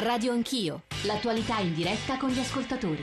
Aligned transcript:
Radio 0.00 0.32
Anch'io, 0.32 0.82
l'attualità 1.04 1.58
in 1.60 1.72
diretta 1.72 2.18
con 2.18 2.28
gli 2.28 2.38
ascoltatori. 2.38 3.02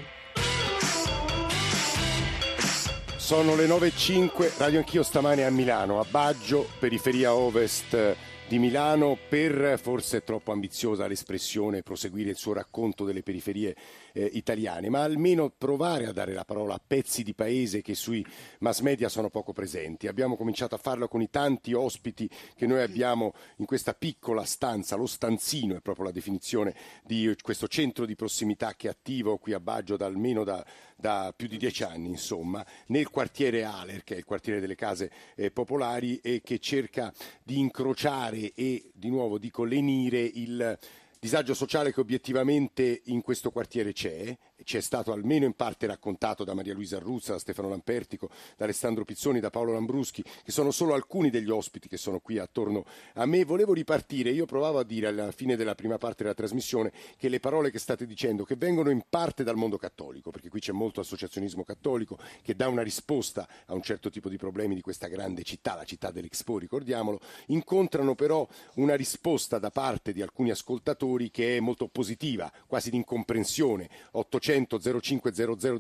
Sono 3.17 3.55
le 3.55 3.65
9.05, 3.65 4.60
Radio 4.60 4.78
Anch'io 4.78 5.01
stamane 5.01 5.44
a 5.44 5.49
Milano, 5.49 5.99
a 5.99 6.06
Baggio, 6.08 6.69
periferia 6.78 7.33
ovest 7.33 8.15
di 8.47 8.60
Milano, 8.60 9.17
per 9.28 9.79
forse 9.81 10.24
troppo 10.24 10.51
ambiziosa 10.51 11.08
l'espressione 11.08 11.81
proseguire 11.81 12.29
il 12.29 12.37
suo 12.37 12.53
racconto 12.53 13.05
delle 13.05 13.23
periferie 13.23 13.75
eh, 14.13 14.29
italiane, 14.33 14.89
ma 14.89 15.03
almeno 15.03 15.49
provare 15.49 16.05
a 16.05 16.13
dare 16.13 16.34
la 16.34 16.45
parola 16.45 16.75
a 16.75 16.81
pezzi 16.85 17.23
di 17.23 17.34
paese 17.34 17.81
che 17.81 17.95
sui 17.95 18.25
mass 18.59 18.80
media 18.80 19.09
sono 19.09 19.30
poco 19.30 19.52
presenti. 19.52 20.07
Abbiamo 20.07 20.38
cominciato 20.38 20.75
a 20.75 20.77
farlo 20.77 21.07
con 21.07 21.21
i 21.21 21.30
tanti 21.30 21.73
ospiti 21.73 22.30
che 22.55 22.66
noi 22.66 22.81
abbiamo 22.81 23.34
in 23.57 23.66
questa 23.66 23.94
piccola 23.94 24.45
stanza, 24.45 24.95
lo 24.95 25.07
stanzino 25.07 25.76
è 25.76 25.81
proprio 25.81 26.05
la 26.05 26.12
definizione 26.12 26.73
di 27.04 27.35
questo 27.41 27.68
centro 27.68 28.05
di 28.05 28.16
prossimità 28.16 28.73
che 28.76 28.88
è 28.88 28.91
attivo 28.91 29.38
qui 29.38 29.54
a 29.54 29.59
Baggio 29.59 29.98
da 29.98 30.05
almeno 30.05 30.43
da, 30.43 30.63
da 30.95 31.34
più 31.35 31.48
di 31.48 31.57
dieci 31.57 31.84
anni, 31.84 32.09
insomma, 32.09 32.66
nel 32.88 33.09
quartiere 33.09 33.63
Aler, 33.63 34.04
che 34.04 34.16
è 34.16 34.18
il 34.18 34.26
quartiere 34.26 34.59
delle 34.59 34.76
case 34.76 35.12
eh, 35.35 35.52
popolari 35.52 36.18
e 36.18 36.41
che 36.43 36.59
cerca 36.59 37.13
di 37.43 37.59
incrociare 37.59 38.54
e 38.54 38.91
di 38.93 39.09
nuovo 39.09 39.38
dico 39.38 39.63
lenire 39.63 40.20
il 40.21 40.77
disagio 41.23 41.54
sociale 41.54 41.94
che 41.94 42.02
obiettivamente 42.02 43.04
in 43.05 43.22
questo 43.22 43.50
quartiere 43.50 43.94
c'è 43.94 44.38
ci 44.63 44.77
è 44.77 44.81
stato 44.81 45.12
almeno 45.12 45.45
in 45.45 45.53
parte 45.53 45.88
raccontato 45.88 46.44
da 46.44 46.53
Maria 46.53 46.73
Luisa 46.73 46.98
Arruzza, 46.98 47.34
da 47.34 47.40
Stefano 47.40 47.70
Lampertico, 47.70 48.30
da 48.58 48.63
Alessandro 48.63 49.04
Pizzoni, 49.04 49.40
da 49.40 49.49
Paolo 49.49 49.73
Lambruschi, 49.73 50.23
che 50.23 50.52
sono 50.52 50.71
solo 50.71 50.94
alcuni 50.94 51.30
degli 51.30 51.49
ospiti 51.49 51.88
che 51.88 51.98
sono 51.98 52.20
qui 52.20 52.38
attorno 52.38 52.85
a 53.16 53.26
me. 53.26 53.44
Volevo 53.44 53.73
ripartire, 53.73 54.30
io 54.31 54.45
provavo 54.45 54.80
a 54.80 54.84
dire 54.84 55.07
alla 55.07 55.31
fine 55.31 55.55
della 55.55 55.76
prima 55.76 55.98
parte 55.98 56.23
della 56.23 56.35
trasmissione 56.35 56.91
che 57.18 57.30
le 57.30 57.40
parole 57.40 57.71
che 57.71 57.80
state 57.80 58.05
dicendo, 58.05 58.44
che 58.44 58.55
vengono 58.55 58.90
in 58.90 59.04
parte 59.10 59.43
dal 59.43 59.55
mondo 59.55 59.77
cattolico, 59.77 60.32
perché 60.32 60.49
qui 60.49 60.60
c'è 60.60 60.71
molto 60.71 61.01
associazionismo 61.01 61.63
cattolico 61.63 62.18
che 62.41 62.55
dà 62.55 62.68
una 62.68 62.82
risposta 62.82 63.48
a 63.66 63.73
un 63.73 63.82
certo 63.82 64.09
tipo 64.09 64.29
di 64.29 64.38
problemi 64.38 64.75
di 64.75 64.81
questa 64.81 65.07
grande 65.07 65.43
città, 65.43 65.75
la 65.75 65.83
città 65.83 66.11
dell'Expo, 66.11 66.57
ricordiamolo, 66.57 67.19
incontrano 67.47 68.16
però 68.16 68.47
una 68.75 68.95
risposta 68.95 69.59
da 69.59 69.71
parte 69.71 70.13
di 70.13 70.21
alcuni 70.21 70.51
ascoltatori 70.51 71.31
che 71.31 71.57
è 71.57 71.59
molto 71.59 71.88
positiva, 71.88 72.51
quasi 72.67 72.89
di 72.89 72.97
incomprensione. 72.97 73.89
800 74.11 74.52
800 74.53 75.01
05 75.01 75.31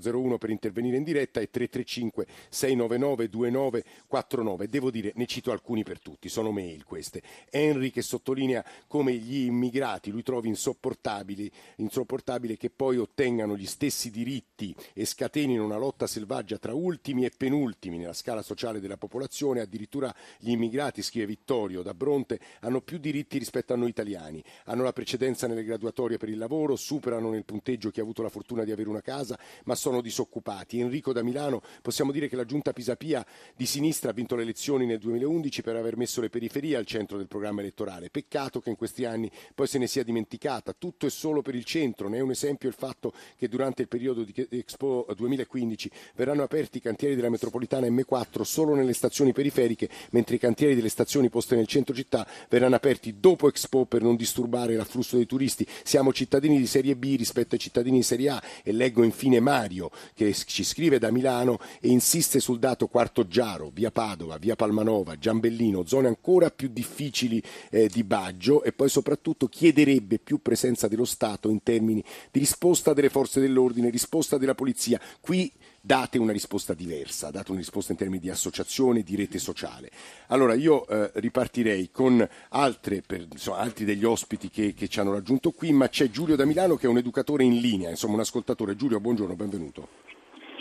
0001 0.01 0.37
per 0.37 0.49
intervenire 0.49 0.97
in 0.97 1.03
diretta 1.03 1.39
e 1.39 1.49
335 1.49 2.25
699 2.49 3.29
2949. 3.29 4.67
Devo 4.67 4.91
dire, 4.91 5.11
ne 5.15 5.25
cito 5.25 5.51
alcuni 5.51 5.83
per 5.83 5.99
tutti, 5.99 6.29
sono 6.29 6.51
mail 6.51 6.83
queste. 6.83 7.21
Henry 7.49 7.91
che 7.91 8.01
sottolinea 8.01 8.63
come 8.87 9.13
gli 9.13 9.45
immigrati 9.45 10.11
lui 10.11 10.23
trovi 10.23 10.47
insopportabili, 10.47 11.51
insopportabile 11.77 12.57
che 12.57 12.69
poi 12.69 12.97
ottengano 12.97 13.55
gli 13.55 13.65
stessi 13.65 14.09
diritti 14.09 14.75
e 14.93 15.05
scatenino 15.05 15.63
una 15.63 15.77
lotta 15.77 16.07
selvaggia 16.07 16.57
tra 16.57 16.73
ultimi 16.73 17.25
e 17.25 17.31
penultimi 17.35 17.97
nella 17.97 18.13
scala 18.13 18.41
sociale 18.41 18.79
della 18.79 18.97
popolazione, 18.97 19.61
addirittura 19.61 20.13
gli 20.39 20.51
immigrati, 20.51 21.01
scrive 21.01 21.25
Vittorio 21.25 21.81
da 21.81 21.93
Bronte, 21.93 22.39
hanno 22.61 22.81
più 22.81 22.97
diritti 22.97 23.37
rispetto 23.37 23.73
a 23.73 23.77
noi 23.77 23.89
italiani, 23.89 24.43
hanno 24.65 24.83
la 24.83 24.93
precedenza 24.93 25.47
nelle 25.47 25.63
graduatorie 25.63 26.17
per 26.17 26.29
il 26.29 26.37
lavoro, 26.37 26.75
superano 26.75 27.29
nel 27.29 27.45
punteggio 27.45 27.89
chi 27.89 27.99
ha 27.99 28.03
avuto 28.03 28.21
la 28.21 28.29
fortuna 28.29 28.52
di 28.63 28.71
avere 28.71 28.89
una 28.89 29.01
casa, 29.01 29.39
ma 29.63 29.73
sono 29.73 30.01
disoccupati. 30.01 30.79
Enrico 30.79 31.11
da 31.13 31.23
Milano, 31.23 31.61
possiamo 31.81 32.11
dire 32.11 32.27
che 32.27 32.35
la 32.35 32.45
giunta 32.45 32.73
Pisapia 32.73 33.25
di 33.55 33.65
sinistra 33.65 34.11
ha 34.11 34.13
vinto 34.13 34.35
le 34.35 34.43
elezioni 34.43 34.85
nel 34.85 34.99
2011 34.99 35.61
per 35.63 35.75
aver 35.75 35.97
messo 35.97 36.21
le 36.21 36.29
periferie 36.29 36.75
al 36.75 36.85
centro 36.85 37.17
del 37.17 37.27
programma 37.27 37.61
elettorale. 37.61 38.11
Peccato 38.11 38.59
che 38.59 38.69
in 38.69 38.75
questi 38.75 39.05
anni 39.05 39.31
poi 39.55 39.65
se 39.65 39.79
ne 39.79 39.87
sia 39.87 40.03
dimenticata. 40.03 40.75
Tutto 40.77 41.07
è 41.07 41.09
solo 41.09 41.41
per 41.41 41.55
il 41.55 41.63
centro. 41.63 42.07
Ne 42.07 42.17
è 42.17 42.21
un 42.21 42.31
esempio 42.31 42.69
il 42.69 42.75
fatto 42.75 43.13
che 43.37 43.47
durante 43.47 43.81
il 43.81 43.87
periodo 43.87 44.23
di 44.23 44.33
Expo 44.49 45.07
2015 45.15 45.89
verranno 46.15 46.43
aperti 46.43 46.77
i 46.77 46.81
cantieri 46.81 47.15
della 47.15 47.29
metropolitana 47.29 47.87
M4 47.87 48.41
solo 48.41 48.75
nelle 48.75 48.93
stazioni 48.93 49.33
periferiche, 49.33 49.89
mentre 50.11 50.35
i 50.35 50.39
cantieri 50.39 50.75
delle 50.75 50.89
stazioni 50.89 51.29
poste 51.29 51.55
nel 51.55 51.67
centro 51.67 51.95
città 51.95 52.27
verranno 52.49 52.75
aperti 52.75 53.19
dopo 53.19 53.47
Expo 53.47 53.85
per 53.85 54.01
non 54.01 54.15
disturbare 54.15 54.75
l'afflusso 54.75 55.15
dei 55.15 55.25
turisti. 55.25 55.65
Siamo 55.83 56.11
cittadini 56.13 56.57
di 56.57 56.67
serie 56.67 56.95
B 56.95 57.15
rispetto 57.17 57.55
ai 57.55 57.61
cittadini 57.61 57.97
di 57.97 58.03
serie 58.03 58.29
A 58.29 58.42
e 58.63 58.71
leggo 58.71 59.03
infine 59.03 59.39
Mario 59.39 59.91
che 60.13 60.33
ci 60.33 60.63
scrive 60.63 60.99
da 60.99 61.11
Milano 61.11 61.59
e 61.79 61.89
insiste 61.89 62.39
sul 62.39 62.59
dato 62.59 62.87
Quarto 62.87 63.27
Giaro, 63.27 63.71
via 63.73 63.91
Padova, 63.91 64.37
via 64.37 64.55
Palmanova, 64.55 65.17
Giambellino, 65.17 65.85
zone 65.85 66.07
ancora 66.07 66.49
più 66.49 66.69
difficili 66.71 67.41
eh, 67.69 67.87
di 67.87 68.03
Baggio 68.03 68.63
e 68.63 68.71
poi 68.71 68.89
soprattutto 68.89 69.47
chiederebbe 69.47 70.19
più 70.19 70.41
presenza 70.41 70.87
dello 70.87 71.05
Stato 71.05 71.49
in 71.49 71.63
termini 71.63 72.03
di 72.31 72.39
risposta 72.39 72.93
delle 72.93 73.09
forze 73.09 73.39
dell'ordine, 73.39 73.89
risposta 73.89 74.37
della 74.37 74.55
polizia. 74.55 74.99
Qui 75.19 75.51
date 75.85 76.17
una 76.17 76.31
risposta 76.31 76.73
diversa, 76.73 77.29
date 77.29 77.51
una 77.51 77.59
risposta 77.59 77.91
in 77.91 77.97
termini 77.97 78.21
di 78.21 78.29
associazione, 78.29 79.01
di 79.01 79.17
rete 79.17 79.37
sociale. 79.37 79.89
Allora 80.29 80.53
io 80.53 80.87
eh, 80.87 81.11
ripartirei 81.15 81.91
con 81.91 82.25
altre, 82.51 83.03
per, 83.05 83.27
insomma, 83.29 83.57
altri 83.57 83.83
degli 83.83 84.05
ospiti 84.05 84.47
che, 84.47 84.73
che, 84.73 84.87
ci 84.87 85.01
hanno 85.01 85.11
raggiunto 85.11 85.51
qui, 85.51 85.73
ma 85.73 85.89
c'è 85.89 86.07
Giulio 86.07 86.37
da 86.37 86.45
Milano 86.45 86.77
che 86.77 86.87
è 86.87 86.89
un 86.89 86.95
educatore 86.95 87.43
in 87.43 87.59
linea, 87.59 87.89
insomma 87.89 88.13
un 88.13 88.21
ascoltatore. 88.21 88.77
Giulio, 88.77 89.01
buongiorno, 89.01 89.35
benvenuto. 89.35 89.89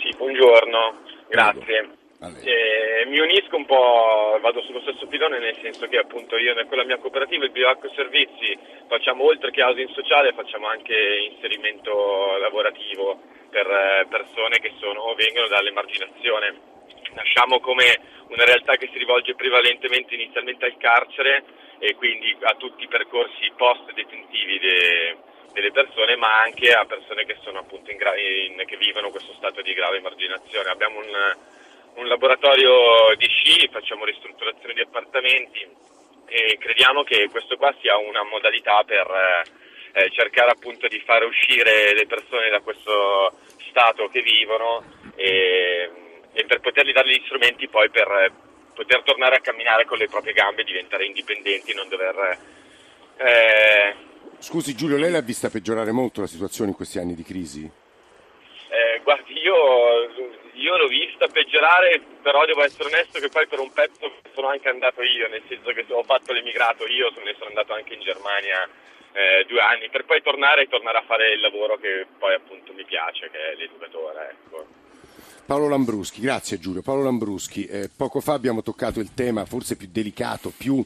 Sì, 0.03 0.11
buongiorno, 0.17 0.99
grazie. 1.29 2.01
Eh, 2.19 3.07
mi 3.07 3.19
unisco 3.19 3.55
un 3.55 3.65
po', 3.65 4.39
vado 4.41 4.61
sullo 4.63 4.81
stesso 4.81 5.07
filone 5.07 5.39
nel 5.39 5.57
senso 5.61 5.87
che 5.87 5.97
appunto 5.97 6.35
io 6.35 6.53
con 6.67 6.77
la 6.77 6.85
mia 6.85 6.97
cooperativa, 6.97 7.45
il 7.45 7.51
Bioacqua 7.51 7.89
Servizi, 7.95 8.57
facciamo 8.87 9.23
oltre 9.23 9.51
che 9.51 9.63
housing 9.63 9.89
sociale, 9.91 10.33
facciamo 10.33 10.67
anche 10.67 10.95
inserimento 11.31 11.91
lavorativo 12.41 13.42
per 13.53 13.69
eh, 13.69 14.07
persone 14.09 14.57
che 14.57 14.73
sono, 14.79 15.13
vengono 15.13 15.47
dall'emarginazione. 15.47 16.71
Nasciamo 17.13 17.59
come 17.59 17.85
una 18.29 18.43
realtà 18.43 18.75
che 18.75 18.89
si 18.91 18.97
rivolge 18.97 19.35
prevalentemente 19.35 20.15
inizialmente 20.15 20.65
al 20.65 20.77
carcere 20.77 21.43
e 21.77 21.93
quindi 21.95 22.35
a 22.41 22.55
tutti 22.55 22.83
i 22.83 22.87
percorsi 22.87 23.51
post-detentivi 23.55 24.57
de, 24.57 25.17
delle 25.53 25.71
persone, 25.71 26.15
ma 26.15 26.41
anche 26.41 26.73
a 26.73 26.85
persone 26.85 27.25
che, 27.25 27.37
gra- 27.95 28.17
in, 28.17 28.63
che 28.65 28.77
vivono 28.77 29.11
questo 29.11 29.33
stato 29.33 29.61
di 29.61 29.73
grave 29.73 29.97
emarginazione. 29.97 30.69
Abbiamo 30.69 30.97
un, 30.97 31.35
un 31.95 32.07
laboratorio 32.07 33.13
di 33.15 33.27
sci, 33.27 33.69
facciamo 33.71 34.05
ristrutturazione 34.05 34.73
di 34.73 34.81
appartamenti 34.81 35.67
e 36.25 36.57
crediamo 36.57 37.03
che 37.03 37.29
questo 37.29 37.57
qua 37.57 37.71
sia 37.79 37.97
una 37.97 38.23
modalità 38.23 38.83
per 38.83 39.05
eh, 39.93 40.09
cercare 40.11 40.51
appunto 40.51 40.87
di 40.87 41.01
far 41.05 41.23
uscire 41.23 41.93
le 41.93 42.05
persone 42.05 42.49
da 42.49 42.59
questo 42.59 43.37
stato 43.69 44.07
che 44.09 44.21
vivono 44.21 44.83
e, 45.15 45.89
e 46.33 46.45
per 46.45 46.59
potergli 46.59 46.91
dare 46.91 47.09
gli 47.09 47.21
strumenti 47.25 47.67
poi 47.67 47.89
per 47.89 48.31
poter 48.73 49.03
tornare 49.03 49.35
a 49.37 49.39
camminare 49.39 49.85
con 49.85 49.97
le 49.97 50.07
proprie 50.07 50.33
gambe, 50.33 50.63
diventare 50.63 51.05
indipendenti, 51.05 51.73
non 51.73 51.87
dover... 51.87 52.37
Eh... 53.17 53.95
Scusi 54.39 54.75
Giulio, 54.75 54.97
lei 54.97 55.11
l'ha 55.11 55.21
vista 55.21 55.49
peggiorare 55.49 55.91
molto 55.91 56.21
la 56.21 56.27
situazione 56.27 56.71
in 56.71 56.75
questi 56.75 56.97
anni 56.97 57.13
di 57.13 57.23
crisi? 57.23 57.63
Eh, 57.63 58.99
guardi, 59.03 59.33
io, 59.39 60.09
io, 60.53 60.77
l'ho 60.77 60.87
vista 60.87 61.27
peggiorare, 61.27 62.01
però 62.21 62.43
devo 62.45 62.63
essere 62.63 62.89
onesto 62.89 63.19
che 63.19 63.29
poi 63.29 63.47
per 63.47 63.59
un 63.59 63.71
pezzo 63.71 64.11
sono 64.33 64.47
anche 64.47 64.69
andato 64.69 65.03
io, 65.03 65.29
nel 65.29 65.43
senso 65.47 65.71
che 65.71 65.85
ho 65.87 66.03
fatto 66.03 66.33
l'emigrato 66.33 66.87
io, 66.87 67.13
ne 67.23 67.35
sono 67.37 67.49
andato 67.49 67.73
anche 67.73 67.93
in 67.93 68.01
Germania 68.01 68.67
eh, 69.13 69.45
due 69.47 69.61
anni, 69.61 69.89
per 69.89 70.05
poi 70.05 70.21
tornare 70.21 70.63
e 70.63 70.67
tornare 70.67 70.97
a 70.97 71.03
fare 71.05 71.33
il 71.33 71.39
lavoro 71.39 71.77
che 71.77 72.05
poi 72.17 72.33
appunto 72.33 72.73
mi 72.73 72.83
piace, 72.83 73.29
che 73.31 73.51
è 73.51 73.55
l'educatore. 73.55 74.29
Ecco. 74.31 74.65
Paolo 75.45 75.67
Lambruschi, 75.67 76.21
grazie 76.21 76.57
Giulio. 76.59 76.81
Paolo 76.81 77.03
Lambruschi, 77.03 77.65
eh, 77.65 77.89
poco 77.95 78.21
fa 78.21 78.33
abbiamo 78.33 78.63
toccato 78.63 78.99
il 78.99 79.13
tema 79.13 79.45
forse 79.45 79.75
più 79.75 79.87
delicato, 79.91 80.51
più 80.55 80.83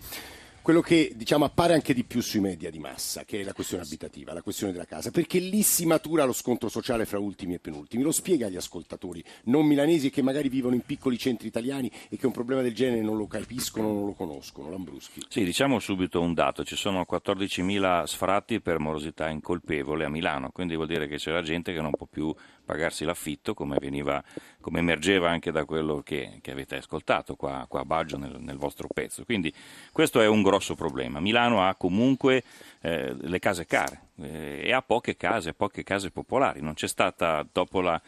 quello 0.67 0.81
che 0.81 1.13
diciamo, 1.15 1.45
appare 1.45 1.73
anche 1.73 1.93
di 1.93 2.03
più 2.03 2.19
sui 2.19 2.41
media 2.41 2.69
di 2.69 2.77
massa, 2.77 3.23
che 3.23 3.39
è 3.39 3.43
la 3.45 3.53
questione 3.53 3.83
abitativa, 3.83 4.33
la 4.33 4.41
questione 4.41 4.73
della 4.73 4.83
casa, 4.83 5.11
perché 5.11 5.39
lì 5.39 5.61
si 5.61 5.85
matura 5.85 6.25
lo 6.25 6.33
scontro 6.33 6.67
sociale 6.67 7.05
fra 7.05 7.19
ultimi 7.19 7.53
e 7.53 7.59
penultimi. 7.59 8.03
Lo 8.03 8.11
spiega 8.11 8.47
agli 8.47 8.57
ascoltatori 8.57 9.23
non 9.45 9.65
milanesi 9.65 10.09
che 10.09 10.21
magari 10.21 10.49
vivono 10.49 10.75
in 10.75 10.81
piccoli 10.81 11.17
centri 11.17 11.47
italiani 11.47 11.89
e 12.09 12.17
che 12.17 12.25
un 12.25 12.33
problema 12.33 12.61
del 12.61 12.75
genere 12.75 13.01
non 13.01 13.15
lo 13.15 13.27
capiscono, 13.27 13.93
non 13.93 14.05
lo 14.07 14.11
conoscono. 14.11 14.69
Lambruschi. 14.69 15.21
Sì, 15.29 15.45
diciamo 15.45 15.79
subito 15.79 16.19
un 16.19 16.33
dato: 16.33 16.65
ci 16.65 16.75
sono 16.75 17.05
14.000 17.09 18.03
sfratti 18.03 18.59
per 18.59 18.79
morosità 18.79 19.29
incolpevole 19.29 20.03
a 20.03 20.09
Milano, 20.09 20.51
quindi 20.51 20.75
vuol 20.75 20.87
dire 20.87 21.07
che 21.07 21.15
c'è 21.15 21.31
la 21.31 21.43
gente 21.43 21.71
che 21.71 21.79
non 21.79 21.91
può 21.91 22.07
più 22.07 22.35
pagarsi 22.67 23.05
l'affitto, 23.05 23.53
come, 23.53 23.77
veniva, 23.79 24.21
come 24.59 24.79
emergeva 24.79 25.29
anche 25.29 25.51
da 25.51 25.63
quello 25.63 26.01
che, 26.03 26.39
che 26.41 26.51
avete 26.51 26.75
ascoltato 26.75 27.35
qua, 27.35 27.65
qua 27.69 27.79
a 27.79 27.85
Baggio 27.85 28.17
nel, 28.17 28.35
nel, 28.39 28.57
vostro 28.57 28.89
pezzo. 28.93 29.23
Quindi 29.23 29.51
questo 29.93 30.19
è 30.19 30.27
un 30.27 30.43
grosso 30.43 30.75
problema. 30.75 31.21
Milano 31.21 31.65
ha 31.65 31.73
comunque 31.75 32.43
eh, 32.81 33.15
le 33.17 33.39
case 33.39 33.65
care 33.65 34.09
eh, 34.21 34.63
e 34.65 34.73
ha 34.73 34.81
poche 34.81 35.15
case, 35.15 35.53
poche 35.53 35.83
case 35.83 36.11
popolari. 36.11 36.59
Non 36.59 36.73
c'è 36.73 36.87
stata 36.87 37.47
dopo 37.49 37.79
la 37.79 37.99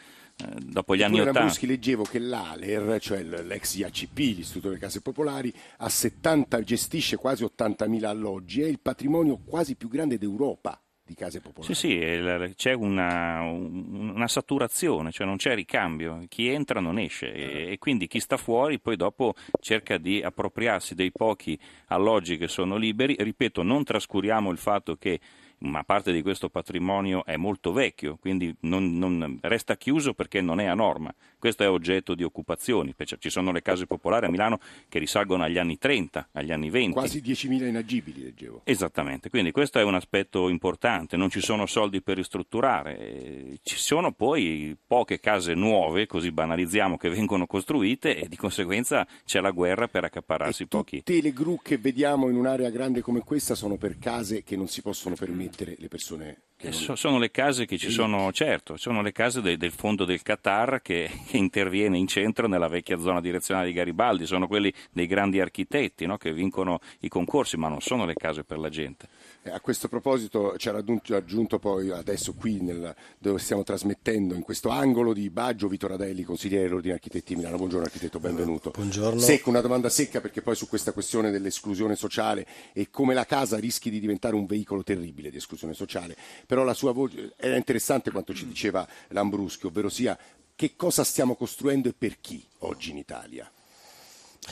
eh, 0.42 0.60
dopo 0.62 0.94
gli 0.94 1.04
anni 1.04 1.22
80. 1.22 1.40
Bruschi 1.40 1.66
leggevo 1.66 2.04
che 2.04 2.20
l'ALER, 2.20 3.00
cioè 3.00 3.24
l'ex 3.24 3.76
IACP, 3.76 4.18
l'Istituto 4.18 4.68
delle 4.68 4.80
Case 4.80 5.02
Popolari, 5.02 5.54
70, 5.86 6.62
gestisce 6.64 7.16
quasi 7.16 7.46
80.000 7.46 8.06
alloggi, 8.06 8.62
è 8.62 8.68
il 8.68 8.80
patrimonio 8.82 9.38
quasi 9.38 9.76
più 9.76 9.88
grande 9.88 10.18
d'Europa 10.18 10.80
di 11.10 11.16
case 11.16 11.42
popolari. 11.42 11.74
Sì, 11.74 11.88
sì, 12.00 12.54
c'è 12.56 12.74
una, 12.74 13.42
una, 13.42 14.28
saturazione, 14.28 15.12
cioè 15.12 15.26
non 15.26 15.38
c'è 15.38 15.56
ricambio, 15.56 16.24
chi 16.30 16.50
entra 16.50 16.80
non 16.80 17.00
esce 17.00 17.34
e, 17.34 17.72
e, 17.72 17.78
quindi 17.80 18.06
chi 18.06 18.20
sta 18.20 18.38
fuori 18.38 18.80
poi 18.80 18.96
dopo 18.96 19.34
cerca 19.60 19.98
di 19.98 20.22
appropriarsi 20.22 20.94
dei 20.94 21.12
pochi 21.12 21.58
alloggi 21.88 22.38
che 22.38 22.48
sono 22.48 22.76
liberi. 22.78 23.16
Ripeto, 23.18 23.64
non 23.64 23.84
trascuriamo 23.84 24.52
il 24.52 24.60
fatto 24.60 24.98
che 24.98 25.20
una 25.60 25.84
parte 25.84 26.12
di 26.12 26.22
questo 26.22 26.50
patrimonio 26.50 27.26
è 27.26 27.36
molto 27.36 27.72
vecchio, 27.72 28.18
quindi 28.20 28.56
non, 28.62 28.98
non 28.98 29.40
resta 29.42 29.76
chiuso 29.76 30.14
perché 30.14 30.42
non 30.42 30.60
è 30.60 30.66
a 30.66 30.74
norma. 30.74 31.14
Questo 31.38 31.64
è 31.64 31.70
oggetto 31.70 32.16
di 32.16 32.24
occupazioni. 32.24 32.94
Ci 33.18 33.30
sono 33.30 33.52
le 33.52 33.62
case 33.62 33.86
popolari 33.86 34.26
a 34.26 34.30
Milano 34.30 34.60
che 34.88 35.00
risalgono 35.00 35.44
agli 35.44 35.58
anni 35.58 35.78
30, 35.78 36.30
agli 36.34 36.52
anni 36.52 36.70
20. 36.70 36.94
Quasi 36.94 37.22
10.000 37.22 37.68
inagibili, 37.68 38.24
leggevo. 38.24 38.62
Esattamente, 38.66 39.30
quindi 39.30 39.52
questo 39.52 39.80
è 39.80 39.84
un 39.84 39.96
aspetto 39.96 40.50
importante. 40.50 41.18
Non 41.18 41.30
ci 41.30 41.42
sono 41.42 41.66
soldi 41.66 42.02
per 42.02 42.18
ristrutturare. 42.18 43.58
Ci 43.64 43.78
sono 43.78 44.12
poi 44.12 44.76
poche 44.86 45.20
case 45.20 45.54
nuove, 45.54 46.08
così 46.08 46.32
banalizziamo, 46.32 46.98
che 46.98 47.10
vengono 47.10 47.46
costruite 47.46 48.18
e 48.18 48.28
di 48.28 48.36
conseguenza 48.36 49.08
c'è 49.26 49.40
la 49.40 49.52
guerra 49.52 49.88
per 49.88 50.04
accaparrarsi 50.04 50.64
e 50.64 50.68
pochi. 50.68 50.98
Tutte 50.98 51.22
le 51.22 51.32
gru 51.32 51.60
che 51.62 51.78
vediamo 51.78 52.30
in 52.30 52.36
un'area 52.36 52.70
grande 52.70 53.02
come 53.02 53.22
questa 53.22 53.56
sono 53.56 53.78
per 53.78 53.98
case 53.98 54.44
che 54.44 54.58
non 54.58 54.68
si 54.68 54.82
possono 54.82 55.16
permettere 55.16 55.49
le 55.58 55.88
persone 55.88 56.42
eh, 56.62 56.74
sono 56.74 57.20
le 57.20 57.32
case 57.32 57.66
che 57.66 57.78
ci 57.78 57.90
sono, 57.90 58.34
certo, 58.34 58.76
sono 58.76 59.02
le 59.02 59.14
case 59.14 59.40
de, 59.40 59.56
del 59.56 59.72
fondo 59.72 60.04
del 60.04 60.22
Qatar 60.22 60.82
che, 60.82 61.10
che, 61.26 61.38
interviene 61.38 61.98
in 61.98 62.06
centro 62.06 62.50
nella 62.50 62.68
vecchia 62.68 62.98
zona 62.98 63.22
direzionale 63.22 63.68
di 63.68 63.74
Garibaldi, 63.74 64.26
sono 64.26 64.46
quelli 64.46 64.74
dei 64.92 65.08
grandi 65.08 65.40
architetti 65.40 66.06
no, 66.06 66.18
che 66.18 66.34
vincono 66.34 66.80
i 67.00 67.08
concorsi, 67.08 67.56
ma 67.56 67.70
non 67.70 67.80
sono 67.80 68.06
le 68.06 68.14
case 68.14 68.44
per 68.44 68.58
la 68.58 68.68
gente. 68.68 69.08
Eh, 69.42 69.52
a 69.52 69.60
questo 69.62 69.88
proposito 69.88 70.58
ci 70.58 70.70
ha 70.70 70.76
aggiunto 70.76 71.60
poi 71.60 71.92
adesso 71.92 72.34
qui 72.34 72.62
nel, 72.62 72.94
dove 73.18 73.40
stiamo 73.40 73.64
trasmettendo 73.64 74.34
in 74.34 74.42
questo 74.42 74.70
angolo 74.70 75.14
di 75.14 75.30
Baggio 75.30 75.68
Vito 75.68 75.88
Radelli, 75.88 76.24
consigliere 76.24 76.64
dell'Ordine 76.64 76.94
Architetti 76.96 77.36
Milano. 77.36 77.58
Buongiorno 77.58 77.86
architetto, 77.86 78.20
benvenuto. 78.20 78.72
Buongiorno. 78.72 79.20
Secca, 79.20 79.50
una 79.50 79.62
domanda 79.62 79.90
secca 79.90 80.22
perché 80.22 80.42
poi 80.42 80.56
su 80.56 80.68
questa 80.68 80.92
questione 80.92 81.32
dell'esclusione 81.32 81.96
sociale 81.96 82.46
e 82.74 82.90
come 82.90 83.14
la 83.14 83.26
casa 83.26 83.58
rischi 83.58 83.90
di 83.90 84.00
diventare 84.00 84.36
un 84.36 84.46
veicolo 84.46 84.84
terribile 84.84 85.30
di 85.30 85.38
esclusione 85.38 85.74
sociale 85.74 86.16
però 86.46 86.64
la 86.64 86.74
sua 86.74 86.92
voce 86.92 87.34
era 87.38 87.56
interessante 87.56 88.12
quanto 88.12 88.34
ci 88.34 88.48
diceva 88.48 88.88
Lambruschi, 89.10 89.66
ovvero 89.66 89.90
sia 89.90 90.18
che 90.56 90.76
cosa 90.76 91.04
stiamo 91.04 91.36
costruendo 91.36 91.90
e 91.90 91.94
per 91.98 92.20
chi 92.20 92.46
oggi 92.60 92.92
in 92.92 92.98
Italia? 92.98 93.50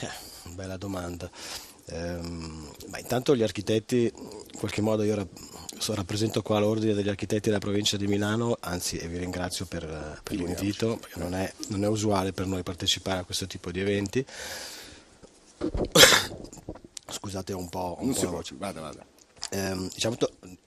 Eh, 0.00 0.54
bella 0.54 0.76
domanda. 0.76 1.30
Ehm, 1.90 2.72
intanto 2.98 3.34
gli 3.36 3.42
architetti, 3.42 4.12
in 4.14 4.58
qualche 4.58 4.80
modo 4.80 5.02
io 5.02 5.14
rap- 5.14 5.38
rappresento 5.94 6.42
qua 6.42 6.58
l'ordine 6.58 6.94
degli 6.94 7.08
architetti 7.08 7.48
della 7.48 7.60
provincia 7.60 7.96
di 7.96 8.06
Milano, 8.06 8.56
anzi 8.60 8.96
e 8.98 9.08
vi 9.08 9.18
ringrazio 9.18 9.66
per, 9.66 10.20
per 10.22 10.36
l'invito, 10.36 10.96
perché 10.96 11.18
non 11.18 11.34
è, 11.34 11.52
non 11.68 11.84
è 11.84 11.88
usuale 11.88 12.32
per 12.32 12.46
noi 12.46 12.62
partecipare 12.62 13.20
a 13.20 13.24
questo 13.24 13.46
tipo 13.46 13.70
di 13.70 13.80
eventi. 13.80 14.24
Scusate 17.10 17.52
un 17.54 17.68
po', 17.68 17.96
un 18.00 18.12
po' 18.12 18.22
la 18.22 18.30
voce. 18.30 18.54
Vada, 18.58 18.80
vada. 18.80 19.04
Ehm, 19.50 19.88
diciamo, 19.92 20.16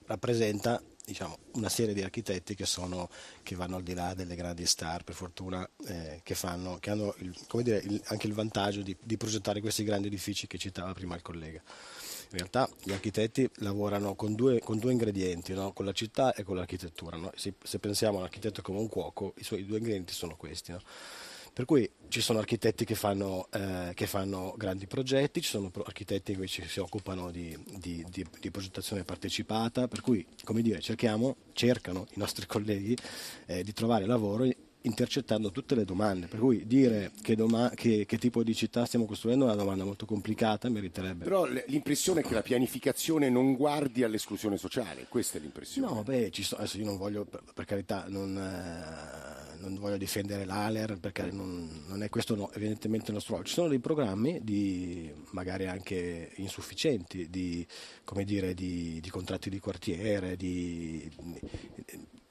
rappresenta 0.06 0.82
diciamo, 1.12 1.38
una 1.54 1.70
serie 1.70 1.94
di 1.94 2.02
architetti 2.02 2.56
che, 2.56 2.66
sono, 2.66 3.10
che, 3.44 3.56
vanno 3.56 3.76
al 3.76 3.84
di 3.84 3.94
là 3.94 4.14
delle 4.14 4.36
grandi 4.36 4.66
star, 4.66 5.04
per 5.04 5.14
fortuna, 5.14 5.68
eh, 5.88 6.22
che, 6.24 6.36
fanno, 6.36 6.78
che, 6.80 6.90
hanno 6.90 7.14
il, 7.20 7.36
dire, 7.62 7.78
il, 7.78 8.02
anche 8.06 8.28
il 8.28 8.34
vantaggio 8.34 8.82
di, 8.82 8.96
di, 9.02 9.18
progettare 9.18 9.62
questi 9.62 9.84
grandi 9.84 10.08
edifici 10.08 10.48
che 10.48 10.58
citava 10.58 10.94
prima 10.94 11.16
il 11.16 11.22
collega. 11.22 11.62
In 12.32 12.38
realtà 12.38 12.70
gli 12.82 12.94
architetti 12.94 13.50
lavorano 13.56 14.16
con 14.16 14.36
due, 14.36 14.60
con 14.60 14.80
due 14.80 14.94
ingredienti, 14.94 15.54
no? 15.54 15.74
con 15.74 15.84
la 15.84 15.92
città 15.92 16.34
e 16.34 16.44
con 16.44 16.56
l'architettura. 16.56 17.18
No? 17.18 17.32
Se, 17.36 17.54
se, 17.62 17.78
pensiamo 17.80 18.20
all'architetto 18.20 18.62
come 18.62 18.80
un 18.80 18.88
cuoco, 18.88 19.34
i 19.38 19.44
suoi 19.44 19.66
due 19.66 19.78
ingredienti 19.78 20.14
sono 20.14 20.38
questi. 20.38 20.72
No? 20.72 20.82
Per 21.54 21.66
cui 21.66 21.90
ci 22.08 22.22
sono 22.22 22.40
architetti 22.40 22.86
che 22.86 22.96
fanno, 22.96 23.48
eh, 23.52 23.92
che 23.94 24.08
fanno, 24.08 24.54
grandi 24.58 24.88
progetti, 24.88 25.42
ci 25.42 25.50
sono 25.50 25.70
architetti 25.84 26.36
che 26.36 26.48
si 26.48 26.80
occupano 26.80 27.30
di, 27.30 27.58
di, 27.78 28.06
di, 28.10 28.26
di 28.40 28.52
progettazione 28.52 29.04
partecipata, 29.04 29.88
per 29.90 30.00
cui 30.00 30.26
come 30.44 30.62
dire, 30.62 30.80
cerchiamo, 30.80 31.36
cercano 31.54 32.08
i 32.12 32.20
nostri 32.20 32.46
colleghi 32.48 32.96
eh, 33.48 33.64
di 33.64 33.74
trovare 33.74 34.06
lavoro 34.06 34.46
intercettando 34.84 35.52
tutte 35.52 35.76
le 35.76 35.86
domande, 35.86 36.28
per 36.28 36.40
cui 36.40 36.66
dire 36.66 37.12
che, 37.22 37.36
doma- 37.36 37.70
che, 37.70 38.06
che, 38.06 38.18
tipo 38.18 38.44
di 38.44 38.56
città 38.56 38.86
stiamo 38.86 39.06
costruendo 39.06 39.46
è 39.46 39.48
una 39.50 39.58
domanda 39.58 39.84
molto 39.84 40.06
complicata, 40.06 40.70
meriterebbe. 40.70 41.24
Però 41.24 41.46
l'impressione 41.68 42.22
è 42.22 42.24
che 42.24 42.34
la 42.34 42.42
pianificazione 42.42 43.30
non 43.30 43.56
guardi 43.56 44.04
all'esclusione 44.04 44.58
sociale, 44.58 45.06
questa 45.08 45.38
è 45.38 45.42
l'impressione. 45.42 45.88
No, 45.88 46.04
beh, 46.04 46.32
so, 46.42 46.56
adesso 46.56 46.78
io 46.78 46.86
non 46.86 46.98
voglio, 46.98 47.26
per, 47.26 47.44
per 47.54 47.66
carità, 47.66 48.06
non, 48.08 48.36
eh, 48.38 49.60
non, 49.60 49.76
voglio 49.76 49.98
difendere 49.98 50.46
l'ALER 50.46 50.98
perché 50.98 51.30
non, 51.32 51.84
non 51.88 52.02
è 52.02 52.10
questo 52.10 52.36
no, 52.36 52.52
evidentemente 52.54 53.08
il 53.08 53.14
nostro 53.14 53.34
ruolo. 53.34 53.48
Ci 53.48 53.54
sono 53.54 53.68
dei 53.68 53.80
programmi, 53.80 54.40
di, 54.44 55.12
magari 55.32 55.68
anche 55.68 56.32
insufficienti, 56.38 57.30
di, 57.30 57.66
dire, 58.24 58.54
di, 58.54 59.00
di 59.00 59.10
contratti 59.10 59.50
di 59.50 59.60
quartiere, 59.60 60.36
di 60.36 61.10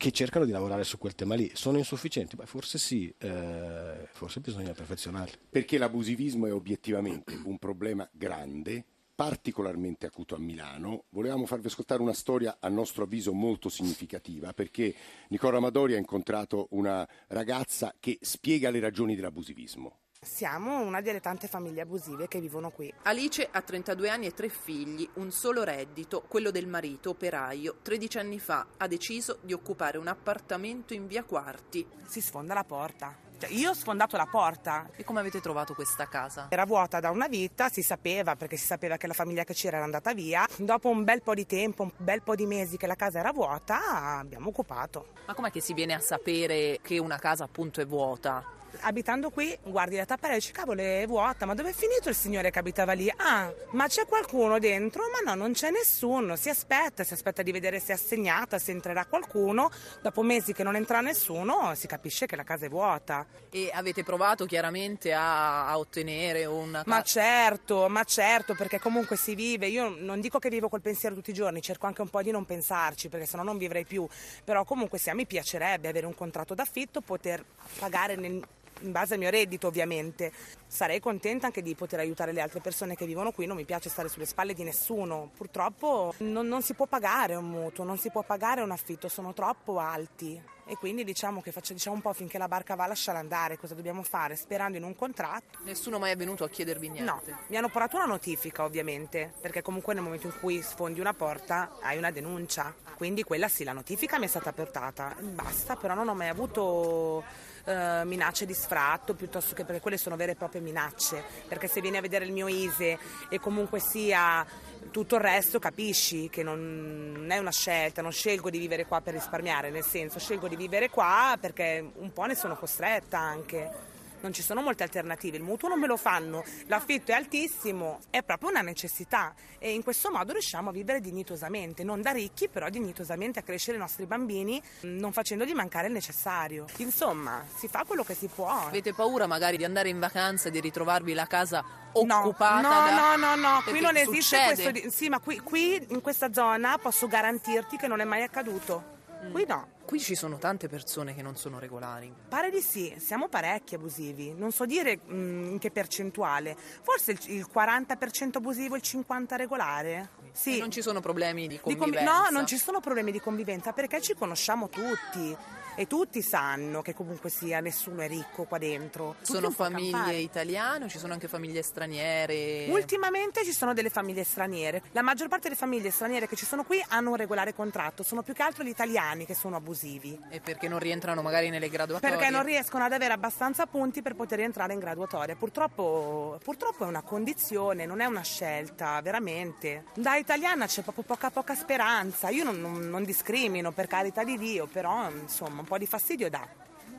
che 0.01 0.13
cercano 0.13 0.47
di 0.47 0.51
lavorare 0.51 0.83
su 0.83 0.97
quel 0.97 1.15
tema 1.15 1.35
lì. 1.35 1.51
Sono 1.53 1.77
insufficienti? 1.77 2.35
Beh, 2.35 2.47
forse 2.47 2.79
sì, 2.79 3.15
eh, 3.19 4.09
forse 4.11 4.41
bisogna 4.41 4.73
perfezionarli. 4.73 5.37
Perché 5.51 5.77
l'abusivismo 5.77 6.47
è 6.47 6.55
obiettivamente 6.55 7.39
un 7.45 7.59
problema 7.59 8.09
grande, 8.11 8.83
particolarmente 9.15 10.07
acuto 10.07 10.35
a 10.35 10.39
Milano. 10.39 11.05
Volevamo 11.11 11.45
farvi 11.45 11.67
ascoltare 11.67 12.01
una 12.01 12.15
storia 12.15 12.57
a 12.61 12.71
nostro 12.71 13.05
avviso 13.05 13.35
molto 13.35 13.69
significativa 13.69 14.55
perché 14.55 14.95
Nicola 15.29 15.59
Amadori 15.59 15.93
ha 15.93 15.99
incontrato 15.99 16.69
una 16.71 17.07
ragazza 17.27 17.95
che 18.01 18.17
spiega 18.23 18.71
le 18.71 18.81
ragioni 18.81 19.15
dell'abusivismo. 19.15 19.99
Siamo 20.23 20.83
una 20.83 21.01
delle 21.01 21.21
tante 21.21 21.49
famiglie 21.49 21.81
abusive 21.81 22.29
che 22.29 22.41
vivono 22.41 22.69
qui. 22.69 22.93
Alice 23.05 23.49
ha 23.51 23.63
32 23.63 24.11
anni 24.11 24.27
e 24.27 24.35
tre 24.35 24.51
figli, 24.51 25.09
un 25.15 25.31
solo 25.31 25.65
reddito, 25.65 26.23
quello 26.29 26.51
del 26.51 26.67
marito, 26.67 27.09
operaio. 27.09 27.77
13 27.81 28.19
anni 28.19 28.39
fa 28.39 28.67
ha 28.77 28.87
deciso 28.87 29.39
di 29.41 29.55
occupare 29.55 29.97
un 29.97 30.09
appartamento 30.09 30.93
in 30.93 31.07
via 31.07 31.25
Quarti. 31.25 31.87
Si 32.07 32.21
sfonda 32.21 32.53
la 32.53 32.65
porta. 32.65 33.17
Cioè, 33.39 33.49
io 33.51 33.71
ho 33.71 33.73
sfondato 33.75 34.19
la 34.19 34.27
porta. 34.27 34.91
E 34.95 35.05
come 35.05 35.21
avete 35.21 35.41
trovato 35.41 35.73
questa 35.73 36.07
casa? 36.07 36.49
Era 36.51 36.67
vuota 36.67 37.01
da 37.01 37.11
una 37.11 37.27
vita, 37.27 37.71
si 37.71 37.81
sapeva 37.81 38.37
perché 38.37 38.59
si 38.59 38.67
sapeva 38.67 38.99
che 38.99 39.07
la 39.07 39.15
famiglia 39.15 39.45
che 39.45 39.55
c'era 39.55 39.77
era 39.77 39.87
andata 39.87 40.13
via. 40.13 40.47
Dopo 40.59 40.91
un 40.91 41.03
bel 41.03 41.23
po' 41.23 41.33
di 41.33 41.47
tempo, 41.47 41.85
un 41.85 41.93
bel 41.97 42.21
po' 42.21 42.35
di 42.35 42.45
mesi 42.45 42.77
che 42.77 42.87
la 42.87 42.95
casa 42.95 43.21
era 43.21 43.33
vuota, 43.33 44.19
abbiamo 44.19 44.51
occupato. 44.51 45.15
Ma 45.27 45.33
com'è 45.33 45.51
che 45.51 45.63
si 45.63 45.73
viene 45.73 45.95
a 45.95 46.01
sapere 46.01 46.79
che 46.83 46.99
una 46.99 47.17
casa 47.17 47.45
appunto 47.45 47.81
è 47.81 47.87
vuota? 47.87 48.59
Abitando 48.81 49.31
qui, 49.31 49.57
guardi 49.63 49.97
la 49.97 50.05
tappa 50.05 50.31
e 50.31 50.35
dici 50.35 50.53
cavolo 50.53 50.81
è 50.81 51.05
vuota, 51.07 51.47
ma 51.47 51.55
dove 51.55 51.71
è 51.71 51.73
finito 51.73 52.09
il 52.09 52.15
signore 52.15 52.51
che 52.51 52.59
abitava 52.59 52.93
lì? 52.93 53.13
Ah, 53.17 53.53
ma 53.71 53.87
c'è 53.87 54.07
qualcuno 54.07 54.59
dentro? 54.59 55.05
Ma 55.11 55.31
no, 55.31 55.41
non 55.41 55.53
c'è 55.53 55.71
nessuno, 55.71 56.37
si 56.37 56.49
aspetta, 56.49 57.05
si 57.05 57.13
aspetta 57.13 57.43
di 57.43 57.53
vedere 57.53 57.81
se 57.81 57.93
è 57.93 57.95
assegnata, 57.95 58.59
se 58.59 58.71
entrerà 58.71 59.05
qualcuno, 59.07 59.71
dopo 60.03 60.23
mesi 60.23 60.53
che 60.53 60.63
non 60.63 60.77
entra 60.77 61.01
nessuno 61.01 61.75
si 61.75 61.87
capisce 61.87 62.27
che 62.27 62.37
la 62.37 62.45
casa 62.45 62.67
è 62.67 62.69
vuota. 62.69 63.27
E 63.51 63.71
avete 63.73 64.03
provato 64.05 64.47
chiaramente 64.47 65.13
a, 65.13 65.67
a 65.67 65.79
ottenere 65.79 66.45
un... 66.45 66.83
Ma 66.87 67.03
certo, 67.03 67.89
ma 67.89 68.05
certo, 68.05 68.55
perché 68.55 68.79
comunque 68.79 69.17
si 69.17 69.35
vive, 69.35 69.69
io 69.69 69.89
non 69.99 70.21
dico 70.21 70.39
che 70.39 70.49
vivo 70.49 70.69
col 70.69 70.81
pensiero 70.81 71.15
tutti 71.15 71.31
i 71.31 71.35
giorni, 71.35 71.61
cerco 71.61 71.87
anche 71.87 72.03
un 72.03 72.09
po' 72.09 72.23
di 72.23 72.31
non 72.31 72.45
pensarci, 72.45 73.09
perché 73.09 73.27
sennò 73.27 73.43
non 73.43 73.59
vivrei 73.59 73.85
più, 73.85 74.07
però 74.45 74.65
comunque 74.65 74.99
sì, 74.99 75.11
a 75.11 75.15
me 75.15 75.27
piacerebbe 75.27 75.89
avere 75.89 76.07
un 76.07 76.15
contratto 76.15 76.55
d'affitto, 76.55 77.01
poter 77.01 77.45
pagare 77.79 78.17
nel 78.17 78.43
in 78.81 78.93
base 78.93 79.15
al 79.15 79.21
mio 79.21 79.31
reddito 79.31 79.67
ovviamente. 79.67 80.33
Sarei 80.67 81.01
contenta 81.01 81.47
anche 81.47 81.63
di 81.63 81.75
poter 81.75 81.99
aiutare 81.99 82.33
le 82.33 82.41
altre 82.41 82.61
persone 82.61 82.95
che 82.95 83.07
vivono 83.07 83.33
qui, 83.33 83.47
non 83.47 83.57
mi 83.57 83.65
piace 83.65 83.89
stare 83.89 84.09
sulle 84.09 84.27
spalle 84.27 84.55
di 84.55 84.63
nessuno. 84.63 85.31
Purtroppo 85.37 86.15
non, 86.19 86.47
non 86.47 86.63
si 86.63 86.75
può 86.75 86.87
pagare 86.87 87.35
un 87.35 87.49
mutuo, 87.49 87.85
non 87.85 87.99
si 87.99 88.11
può 88.11 88.23
pagare 88.23 88.61
un 88.61 88.71
affitto, 88.71 89.09
sono 89.09 89.33
troppo 89.33 89.79
alti 89.79 90.41
e 90.71 90.77
quindi 90.77 91.03
diciamo 91.03 91.43
che 91.43 91.51
facciamo 91.51 91.77
diciamo 91.77 91.97
un 91.97 92.03
po' 92.03 92.13
finché 92.13 92.39
la 92.39 92.47
barca 92.47 92.77
va 92.77 92.85
a 92.85 92.87
lasciare 92.87 93.19
andare, 93.19 93.59
cosa 93.59 93.75
dobbiamo 93.75 94.05
fare? 94.05 94.37
Sperando 94.37 94.77
in 94.77 94.85
un 94.85 94.95
contratto. 94.95 95.59
Nessuno 95.65 95.99
mai 95.99 96.13
è 96.13 96.17
venuto 96.17 96.45
a 96.45 96.49
chiedervi 96.49 96.89
niente? 96.89 97.11
No, 97.11 97.39
mi 97.49 97.57
hanno 97.57 97.69
portato 97.69 97.97
una 97.97 98.07
notifica 98.07 98.63
ovviamente, 98.63 99.33
perché 99.41 99.63
comunque 99.63 99.95
nel 99.95 100.05
momento 100.05 100.29
in 100.29 100.35
cui 100.39 100.63
sfondi 100.63 101.01
una 101.01 101.13
porta 101.13 101.79
hai 101.81 101.99
una 101.99 102.13
denuncia, 102.13 102.73
quindi 102.97 103.25
quella 103.25 103.49
sì, 103.49 103.65
la 103.65 103.73
notifica 103.73 104.19
mi 104.21 104.27
è 104.27 104.29
stata 104.29 104.53
portata, 104.53 105.17
basta, 105.21 105.75
però 105.75 105.95
non 105.95 106.09
ho 106.09 106.15
mai 106.15 106.29
avuto 106.29 107.25
eh, 107.65 108.03
minacce 108.05 108.47
di 108.47 108.55
sfratto 108.55 109.15
piuttosto 109.15 109.55
che 109.55 109.65
perché 109.65 109.81
quelle 109.81 109.97
sono 109.97 110.17
vere 110.17 110.33
e 110.33 110.37
proprie 110.37 110.61
minacce, 110.61 111.23
perché 111.49 111.69
se 111.69 111.81
vieni 111.81 111.97
a 111.97 112.01
vedere 112.01 112.25
il 112.25 112.33
mio 112.33 112.49
ISE 112.49 112.99
e 113.29 113.39
comunque 113.39 113.81
sia 113.81 114.47
tutto 114.91 115.17
il 115.17 115.21
resto 115.21 115.59
capisci 115.59 116.29
che 116.29 116.43
non 116.43 117.27
è 117.29 117.39
una 117.39 117.53
scelta, 117.53 118.03
non 118.03 118.13
scelgo 118.13 118.51
di 118.51 118.59
vivere 118.59 118.87
qua 118.87 119.01
per 119.01 119.15
risparmiare, 119.15 119.71
nel 119.71 119.85
senso 119.85 120.19
scelgo 120.19 120.49
di 120.49 120.57
vivere 120.57 120.91
qua 120.91 121.37
perché 121.41 121.93
un 121.95 122.13
po' 122.13 122.25
ne 122.25 122.35
sono 122.35 122.57
costretta 122.57 123.19
anche 123.19 123.90
non 124.21 124.33
ci 124.33 124.43
sono 124.43 124.63
molte 124.63 124.83
alternative, 124.83 125.37
il 125.37 125.43
mutuo 125.43 125.69
non 125.69 125.81
me 125.81 125.87
lo 125.87 125.97
fanno, 125.97 126.45
l'affitto 126.67 127.13
è 127.13 127.15
altissimo, 127.15 128.01
è 128.11 128.23
proprio 128.23 128.51
una 128.51 128.61
necessità 128.61 129.35
e 129.59 129.73
in 129.73 129.83
questo 129.83 130.11
modo 130.11 130.33
riusciamo 130.33 130.71
a 130.71 130.73
vivere 130.73 131.01
dignitosamente, 131.01 131.85
non 131.85 132.03
da 132.03 132.11
ricchi 132.11 132.49
però 132.49 132.69
dignitosamente 132.69 133.39
a 133.39 133.43
crescere 133.43 133.77
i 133.77 133.81
nostri 133.81 134.07
bambini 134.07 134.61
non 134.83 135.13
facendogli 135.13 135.53
mancare 135.53 135.87
il 135.89 135.93
necessario. 135.93 136.67
Insomma, 136.79 137.45
si 137.57 137.69
fa 137.69 137.85
quello 137.87 138.05
che 138.05 138.15
si 138.15 138.29
può. 138.29 138.49
Avete 138.49 138.93
paura 138.95 139.27
magari 139.27 139.57
di 139.57 139.65
andare 139.65 139.89
in 139.89 139.99
vacanza 139.99 140.49
e 140.49 140.51
di 140.51 140.61
ritrovarvi 140.61 141.13
la 141.13 141.27
casa 141.27 141.65
occupata? 141.93 142.61
No, 142.61 142.69
da... 142.69 143.17
no, 143.17 143.35
no, 143.35 143.35
no, 143.37 143.63
qui 143.65 143.81
non 143.81 143.97
esiste 143.97 144.37
succede. 144.37 144.63
questo. 144.63 144.71
Di... 144.71 144.91
Sì, 144.91 145.09
ma 145.09 145.19
qui, 145.19 145.39
qui 145.41 145.87
in 145.89 146.01
questa 146.01 146.33
zona 146.33 146.79
posso 146.79 147.07
garantirti 147.07 147.77
che 147.77 147.87
non 147.87 148.01
è 148.01 148.05
mai 148.05 148.23
accaduto. 148.23 148.99
Mm. 149.25 149.33
Qui 149.33 149.45
no. 149.47 149.69
Qui 149.85 149.99
ci 149.99 150.15
sono 150.15 150.39
tante 150.39 150.69
persone 150.69 151.15
che 151.15 151.23
non 151.23 151.37
sono 151.37 151.59
regolari. 151.59 152.13
Pare 152.29 152.51
di 152.51 152.61
sì, 152.61 152.95
siamo 152.99 153.29
parecchi 153.29 153.75
abusivi. 153.75 154.33
Non 154.33 154.53
so 154.53 154.65
dire 154.65 155.01
mh, 155.05 155.15
mm, 155.15 155.51
in 155.53 155.59
che 155.59 155.71
percentuale. 155.71 156.57
Forse 156.57 157.13
il, 157.13 157.19
il 157.27 157.47
40% 157.53 158.37
abusivo 158.37 158.77
e 158.77 158.79
il 158.79 158.85
50% 158.85 159.37
regolare. 159.37 160.11
Sì. 160.33 160.57
E 160.57 160.61
non 160.61 160.71
ci 160.71 160.81
sono 160.81 161.01
problemi 161.01 161.49
di 161.49 161.59
convivenza? 161.59 161.99
Di 161.99 162.07
conv- 162.07 162.23
no, 162.23 162.31
non 162.31 162.47
ci 162.47 162.57
sono 162.57 162.81
problemi 162.81 163.11
di 163.11 163.21
convivenza 163.21 163.73
perché 163.73 164.01
ci 164.01 164.15
conosciamo 164.15 164.69
tutti 164.69 165.37
e 165.81 165.87
tutti 165.87 166.21
sanno 166.21 166.83
che 166.83 166.93
comunque 166.93 167.31
sia 167.31 167.61
nessuno 167.61 168.03
è 168.03 168.07
ricco 168.07 168.45
qua 168.45 168.59
dentro. 168.59 169.15
Tutti 169.21 169.33
sono 169.33 169.51
famiglie 169.51 170.17
italiane 170.17 170.85
o 170.85 170.89
ci 170.91 170.99
sono 170.99 171.15
anche 171.15 171.27
famiglie 171.27 171.63
straniere? 171.63 172.67
Ultimamente 172.69 173.47
ci 173.47 173.53
sono 173.53 173.73
delle 173.73 173.89
famiglie 173.89 174.23
straniere. 174.23 174.83
La 174.93 175.01
maggior 175.01 175.29
parte 175.29 175.45
delle 175.45 175.59
famiglie 175.59 175.91
straniere 175.91 176.29
che 176.29 176.37
ci 176.37 176.45
sono 176.45 176.65
qui 176.65 176.85
hanno 176.89 177.09
un 177.09 177.17
regolare 177.17 177.55
contratto, 177.55 178.03
sono 178.03 178.21
più 178.21 178.35
che 178.35 178.43
altro 178.43 178.63
gli 178.63 178.69
italiani 178.69 179.25
che 179.25 179.33
sono 179.33 179.57
abusivi. 179.57 180.21
E 180.29 180.41
perché 180.41 180.69
non 180.69 180.81
rientrano 180.81 181.23
magari 181.23 181.49
nelle 181.49 181.71
graduatorie? 181.71 182.15
Perché 182.15 182.31
non 182.31 182.45
riescono 182.45 182.85
ad 182.85 182.93
avere 182.93 183.15
abbastanza 183.15 183.65
punti 183.65 184.03
per 184.03 184.15
poter 184.15 184.41
entrare 184.41 184.75
in 184.75 184.81
graduatoria. 184.81 185.35
Purtroppo, 185.35 186.39
purtroppo 186.45 186.85
è 186.85 186.89
una 186.89 187.01
condizione, 187.01 187.87
non 187.87 188.03
è 188.03 188.05
una 188.05 188.21
scelta, 188.21 189.01
veramente. 189.01 189.85
Da 189.95 190.17
italiana 190.17 190.67
c'è 190.67 190.83
proprio 190.83 191.05
poca 191.05 191.31
poca 191.31 191.55
speranza. 191.55 192.29
Io 192.29 192.45
non, 192.45 192.61
non, 192.61 192.81
non 192.91 193.03
discrimino 193.03 193.73
per 193.73 193.87
carità 193.87 194.25
di 194.25 194.37
Dio, 194.37 194.67
però 194.67 195.09
insomma 195.11 195.69
po' 195.71 195.79
di 195.79 195.87
fastidio 195.87 196.29
dà. 196.29 196.49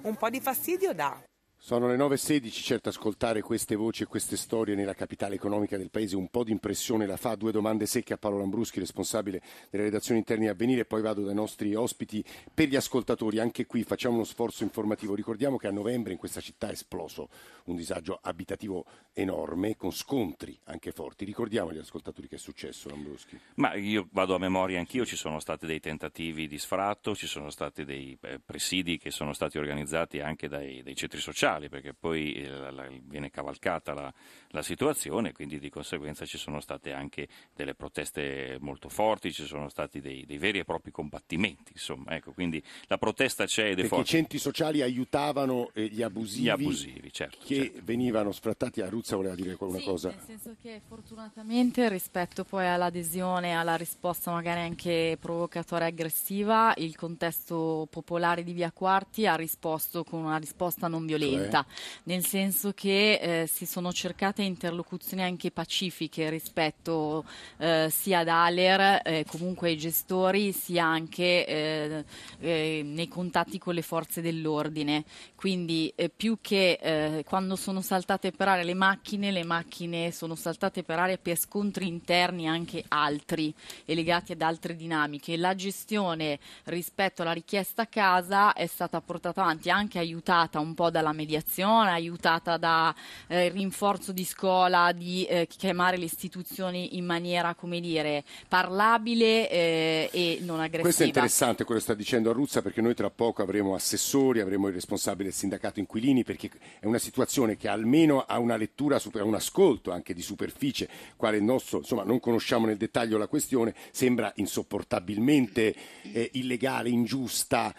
Un 0.04 0.16
po' 0.16 0.30
di 0.30 0.40
fastidio 0.40 0.94
dà. 0.94 1.31
Sono 1.64 1.88
le 1.88 1.96
9.16, 1.96 2.50
certo 2.50 2.90
ascoltare 2.90 3.44
queste 3.44 3.76
voci 3.76 4.02
e 4.02 4.08
queste 4.08 4.36
storie 4.36 4.74
nella 4.74 4.96
capitale 4.96 5.36
economica 5.36 5.78
del 5.78 5.92
paese 5.92 6.16
un 6.16 6.28
po' 6.28 6.44
di 6.44 6.52
impressione 6.52 7.06
la 7.06 7.18
fa. 7.18 7.36
Due 7.36 7.52
domande 7.52 7.86
secche 7.86 8.14
a 8.14 8.18
Paolo 8.18 8.40
Lambruschi, 8.40 8.80
responsabile 8.80 9.44
delle 9.70 9.84
redazioni 9.84 10.18
interne 10.18 10.50
a 10.50 10.56
venire, 10.56 10.86
poi 10.86 11.04
vado 11.04 11.22
dai 11.22 11.36
nostri 11.36 11.76
ospiti. 11.76 12.26
Per 12.52 12.68
gli 12.68 12.76
ascoltatori, 12.76 13.38
anche 13.38 13.68
qui 13.68 13.84
facciamo 13.84 14.16
uno 14.16 14.24
sforzo 14.24 14.64
informativo. 14.64 15.14
Ricordiamo 15.14 15.58
che 15.58 15.68
a 15.68 15.72
novembre 15.72 16.14
in 16.14 16.18
questa 16.18 16.42
città 16.42 16.68
è 16.68 16.72
esploso 16.72 17.30
un 17.66 17.76
disagio 17.76 18.18
abitativo 18.20 18.84
enorme, 19.14 19.76
con 19.76 19.92
scontri 19.92 20.60
anche 20.64 20.92
forti. 20.92 21.26
Ricordiamo 21.26 21.70
agli 21.70 21.78
ascoltatori 21.78 22.28
che 22.28 22.36
è 22.36 22.40
successo, 22.40 22.90
Lambruschi. 22.90 23.40
Ma 23.58 23.76
io 23.76 24.08
vado 24.14 24.34
a 24.34 24.40
memoria 24.40 24.80
anch'io, 24.80 25.06
ci 25.06 25.16
sono 25.16 25.40
stati 25.40 25.68
dei 25.68 25.80
tentativi 25.80 26.48
di 26.48 26.58
sfratto, 26.58 27.14
ci 27.14 27.28
sono 27.28 27.52
stati 27.52 27.86
dei 27.86 28.18
eh, 28.20 28.40
presidi 28.44 28.98
che 28.98 29.12
sono 29.12 29.32
stati 29.32 29.60
organizzati 29.60 30.22
anche 30.22 30.48
dai, 30.48 30.82
dai 30.82 30.96
centri 30.96 31.20
sociali 31.20 31.50
sociali, 31.52 31.70
perché 31.70 31.94
poi 31.94 32.34
eh, 32.34 32.48
la, 32.48 32.72
la, 32.72 32.88
viene 33.04 33.30
cavalcata 33.30 33.94
la, 33.94 34.14
la 34.50 34.62
situazione, 34.62 35.34
quindi 35.34 35.60
di 35.60 35.70
conseguenza 35.70 36.26
ci 36.26 36.38
sono 36.38 36.60
state 36.62 36.94
anche 36.94 37.28
delle 37.54 37.76
proteste 37.76 38.58
molto 38.60 38.90
forti, 38.90 39.34
ci 39.34 39.46
sono 39.46 39.70
stati 39.70 40.00
dei, 40.00 40.26
dei 40.26 40.38
veri 40.38 40.60
e 40.60 40.64
propri 40.64 40.92
combattimenti, 40.92 41.74
insomma, 41.74 42.16
ecco, 42.16 42.32
quindi 42.32 42.62
la 42.88 42.98
protesta 42.98 43.46
c'è 43.46 43.66
ed 43.66 43.72
è 43.72 43.76
perché 43.76 43.88
forte. 43.90 44.04
i 44.04 44.06
centri 44.06 44.38
sociali 44.38 44.82
aiutavano 44.82 45.72
eh, 45.74 45.88
gli 45.88 46.02
abusivi, 46.02 46.44
gli 46.44 46.50
abusivi 46.50 47.12
certo, 47.12 47.38
che 47.46 47.56
certo. 47.56 47.80
venivano 47.84 48.32
sfrattati. 48.32 48.82
A 48.82 48.90
Ruzza 48.90 49.16
voleva 49.16 49.36
dire 49.36 49.56
una 49.60 49.78
sì, 49.78 49.86
cosa? 49.86 50.10
nel 50.10 50.20
senso 50.26 50.56
che 50.62 50.82
fortunatamente 50.88 51.88
rispetto 51.90 52.44
poi 52.44 52.68
all'adesione, 52.68 53.56
alla 53.56 53.76
risposta 53.76 54.32
magari 54.32 54.62
anche 54.62 55.18
provocatoria 55.20 55.88
e 55.88 55.90
aggressiva, 55.90 56.74
il 56.78 56.96
contesto 56.96 57.88
popolare 57.90 58.44
di 58.44 58.54
Via 58.54 58.72
Quarti 58.72 59.28
ha 59.28 59.36
risposto 59.36 60.04
con 60.04 60.24
una 60.24 60.38
risposta 60.38 60.88
non 60.88 61.06
violenta 61.06 61.41
violenta, 61.42 61.66
nel 62.04 62.26
senso 62.26 62.72
che 62.74 63.14
eh, 63.14 63.48
si 63.48 63.66
sono 63.66 63.92
cercate 63.92 64.44
interlocuzioni 64.44 65.24
anche 65.24 65.52
pacifiche 65.52 66.30
rispetto 66.30 67.26
eh, 67.58 67.88
sia 67.90 68.20
ad 68.20 68.28
Aler, 68.28 69.02
eh, 69.04 69.26
comunque 69.28 69.70
ai 69.70 69.78
gestori, 69.78 70.52
sia 70.52 70.86
anche 70.86 71.46
eh, 71.46 72.06
eh, 72.40 72.82
nei 72.84 73.08
contatti 73.08 73.58
con 73.58 73.74
le 73.74 73.82
forze 73.82 74.22
dell'ordine. 74.22 75.04
Quindi 75.36 75.92
eh, 75.96 76.10
più 76.10 76.38
che 76.40 77.24
quando 77.26 77.56
sono 77.56 77.82
saltate 77.82 78.32
per 78.32 78.48
aria 78.48 78.64
le 78.64 78.74
macchine, 78.74 79.32
le 79.32 79.44
macchine 79.44 80.12
sono 80.12 80.36
saltate 80.36 80.84
per 80.84 81.00
aria 81.00 81.18
per 81.18 81.38
scontri 81.38 81.88
interni 81.88 82.48
anche 82.48 82.84
altri 82.88 83.54
e 83.86 83.96
legati 83.96 84.34
ad 84.34 84.42
altre 84.42 84.76
dinamiche. 84.76 85.38
La 85.38 85.56
gestione 85.56 86.40
rispetto 86.66 87.22
alla 87.22 87.32
richiesta 87.32 87.84
a 87.84 87.88
casa 87.88 88.54
è 88.54 88.68
stata 88.68 89.02
portata 89.02 89.42
avanti 89.42 89.70
anche 89.70 90.00
aiutata 90.00 90.60
un 90.60 90.74
po' 90.74 90.90
dalla 90.90 91.12
mediazione 91.12 91.31
mediazione, 91.32 91.92
aiutata 91.92 92.58
dal 92.58 92.94
eh, 93.28 93.50
rinforzo 93.50 94.12
di 94.12 94.26
scuola, 94.26 94.92
di 94.92 95.24
eh, 95.26 95.48
chiamare 95.48 95.98
le 95.98 96.06
istituzioni 96.06 96.98
in 96.98 97.06
maniera, 97.06 97.56
come 97.56 97.80
dire, 97.80 98.24
parlabile 98.48 99.50
eh, 99.50 100.10
e 100.12 100.40
non 100.42 100.60
aggressiva. 100.60 100.84
Questo 100.84 101.04
è 101.04 101.08
interessante 101.08 101.64
quello 101.64 101.80
che 101.80 101.86
sta 101.86 101.94
dicendo 101.94 102.30
Arruzza 102.30 102.62
perché 102.62 102.82
noi 102.82 102.94
tra 102.94 103.10
poco 103.10 103.42
avremo 103.42 103.74
assessori, 103.74 104.42
avremo 104.42 104.68
il 104.68 104.74
responsabile 104.74 105.30
del 105.30 105.34
sindacato 105.34 105.80
inquilini 105.80 106.24
perché 106.24 106.50
è 106.80 106.86
una 106.86 106.98
situazione 106.98 107.56
che 107.56 107.70
almeno 107.70 108.26
ha 108.28 108.38
una 108.40 108.58
lettura, 108.58 108.98
ha 108.98 109.24
un 109.24 109.36
ascolto 109.36 109.92
anche 109.92 110.14
di 110.14 110.22
superficie, 110.22 110.90
quale 111.16 111.38
il 111.38 111.44
nostro, 111.44 111.80
insomma 111.80 112.04
non 112.04 112.20
conosciamo 112.20 112.66
nel 112.66 112.78
dettaglio 112.78 113.18
la 113.18 113.28
questione, 113.28 113.74
sembra 113.92 114.32
insopportabilmente 114.36 115.74
eh, 116.12 116.30
illegale, 116.34 116.90
ingiusta, 116.90 117.74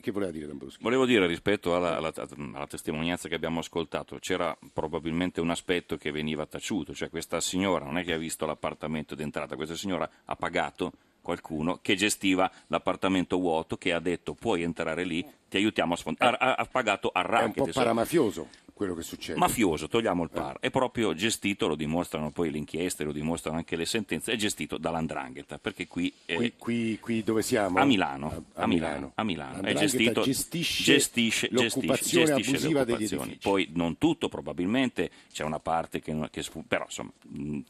che 0.00 0.10
voleva 0.10 0.30
dire 0.30 0.46
Lambruschi? 0.46 0.82
Volevo 0.82 1.04
dire 1.04 1.26
rispetto 1.26 1.76
alla, 1.76 1.96
alla, 1.96 2.12
alla, 2.54 2.66
testimonianza 2.66 3.28
che 3.28 3.34
abbiamo 3.34 3.58
ascoltato, 3.58 4.18
c'era 4.18 4.56
probabilmente 4.72 5.40
un 5.40 5.50
aspetto 5.50 5.96
che 5.96 6.10
veniva 6.10 6.46
taciuto, 6.46 6.94
cioè 6.94 7.10
questa 7.10 7.40
signora 7.40 7.84
non 7.84 7.98
è 7.98 8.04
che 8.04 8.14
ha 8.14 8.18
visto 8.18 8.46
l'appartamento 8.46 9.14
d'entrata, 9.14 9.56
questa 9.56 9.76
signora 9.76 10.08
ha 10.24 10.36
pagato 10.36 10.92
qualcuno 11.20 11.78
che 11.80 11.94
gestiva 11.96 12.50
l'appartamento 12.68 13.38
vuoto 13.38 13.76
che 13.76 13.92
ha 13.92 14.00
detto 14.00 14.34
puoi 14.34 14.62
entrare 14.62 15.04
lì, 15.04 15.26
ti 15.48 15.56
aiutiamo 15.56 15.94
a 15.94 15.96
sfondare, 15.96 16.36
ha, 16.38 16.54
ha, 16.54 16.64
pagato 16.64 17.10
a 17.12 17.22
racket. 17.22 17.56
È 17.56 17.60
un 17.60 17.66
po' 17.66 17.72
paramafioso 17.72 18.48
quello 18.74 18.94
che 18.94 19.02
succede. 19.02 19.38
Mafioso, 19.38 19.88
togliamo 19.88 20.24
il 20.24 20.30
par, 20.30 20.58
è 20.58 20.68
proprio 20.68 21.14
gestito, 21.14 21.68
lo 21.68 21.76
dimostrano 21.76 22.30
poi 22.30 22.50
le 22.50 22.58
inchieste, 22.58 23.04
lo 23.04 23.12
dimostrano 23.12 23.56
anche 23.56 23.76
le 23.76 23.86
sentenze, 23.86 24.32
è 24.32 24.36
gestito 24.36 24.76
dall'andrangheta, 24.76 25.58
perché 25.58 25.86
qui, 25.86 26.12
è, 26.26 26.34
qui, 26.34 26.52
qui, 26.58 26.98
qui 27.00 27.22
dove 27.22 27.42
siamo? 27.42 27.78
A 27.78 27.84
Milano, 27.84 28.44
a, 28.54 28.62
a 28.62 28.66
Milano, 28.66 29.12
a 29.14 29.22
Milano. 29.22 29.62
È 29.62 29.74
gestito, 29.74 30.22
gestisce, 30.22 30.82
gestisce, 30.82 31.48
l'occupazione 31.52 32.26
gestisce, 32.26 32.50
abusiva 32.50 32.84
le 32.84 32.92
occupazioni. 32.92 33.38
Poi 33.40 33.68
non 33.74 33.96
tutto, 33.96 34.28
probabilmente 34.28 35.10
c'è 35.32 35.44
una 35.44 35.60
parte 35.60 36.00
che, 36.00 36.28
che 36.30 36.42
però 36.66 36.84
insomma, 36.84 37.12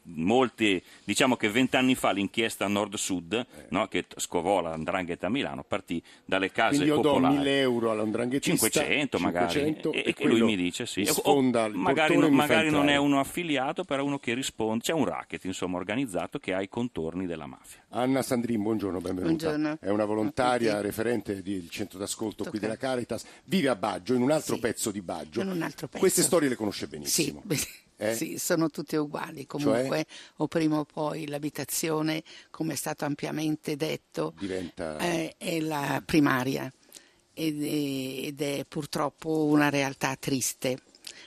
molti, 0.05 0.83
diciamo 1.05 1.37
che 1.37 1.51
vent'anni 1.51 1.95
fa 1.95 2.13
l'inchiesta 2.13 2.67
nord-sud, 2.67 3.33
eh. 3.35 3.67
no, 3.69 3.89
che 3.89 4.07
scovò 4.17 4.63
l'andrangheta 4.63 5.27
a 5.27 5.31
Milano, 5.31 5.65
partì 5.65 6.03
dalle 6.25 6.51
case 6.51 6.77
Quindi 6.77 6.95
io 6.95 7.01
popolari. 7.03 7.35
do 7.35 7.41
1000 7.41 7.61
euro 7.61 7.91
all'andrangheta 7.91 8.43
500 8.43 9.19
magari, 9.19 9.51
500, 9.51 9.93
e, 9.93 10.03
e, 10.07 10.15
e 10.17 10.27
lui 10.27 10.43
mi 10.43 10.57
dice 10.57 10.87
sì, 11.03 11.05
sfonda 11.07 11.65
il 11.65 11.75
magari, 11.75 12.17
non, 12.17 12.33
magari 12.33 12.71
non 12.71 12.89
è 12.89 12.97
uno 12.97 13.19
affiliato, 13.19 13.83
però 13.83 14.05
uno 14.05 14.19
che 14.19 14.35
risponde. 14.35 14.85
C'è 14.85 14.93
un 14.93 15.05
racket 15.05 15.45
insomma 15.45 15.77
organizzato 15.77 16.39
che 16.39 16.55
ha 16.55 16.63
i 16.63 16.69
contorni 16.69 17.27
della 17.27 17.47
mafia. 17.47 17.85
Anna 17.89 18.23
Sandrin, 18.23 18.63
buongiorno, 18.63 19.01
benvenuta. 19.01 19.49
Buongiorno. 19.49 19.79
È 19.81 19.91
una 19.91 20.05
volontaria 20.05 20.81
referente 20.81 21.43
del 21.43 21.69
centro 21.69 21.99
d'ascolto 21.99 22.45
qui 22.45 22.61
della 22.61 22.77
Caritas. 22.77 23.25
Vive 23.45 23.69
a 23.69 23.77
Baggio, 23.77 24.15
in 24.15 24.23
un 24.23 24.31
altro 24.31 24.55
sì. 24.55 24.61
pezzo 24.61 24.91
di 24.93 25.03
Baggio. 25.03 25.41
In 25.41 25.49
un 25.49 25.63
altro 25.63 25.87
pezzo. 25.87 25.99
Queste 25.99 26.23
storie 26.23 26.49
le 26.49 26.55
conosce 26.55 26.87
benissimo. 26.87 27.43
Sì. 27.49 27.83
Eh? 27.97 28.15
Sì, 28.15 28.39
sono 28.39 28.71
tutte 28.71 28.97
uguali. 28.97 29.47
Comunque, 29.47 30.07
cioè? 30.07 30.07
o 30.39 30.49
prima 30.49 30.79
o 30.79 30.85
poi 30.85 31.27
l'abitazione, 31.27 32.23
come 32.51 32.73
è 32.75 32.77
stato 32.77 33.05
ampiamente 33.05 33.77
detto, 33.77 34.35
Diventa... 34.39 34.99
eh, 34.99 35.35
è 35.39 35.61
la 35.61 36.03
primaria 36.05 36.73
ed 37.35 38.41
è, 38.41 38.65
purtroppo 38.67 39.45
una 39.45 39.69
realtà 39.69 40.17
triste 40.17 40.79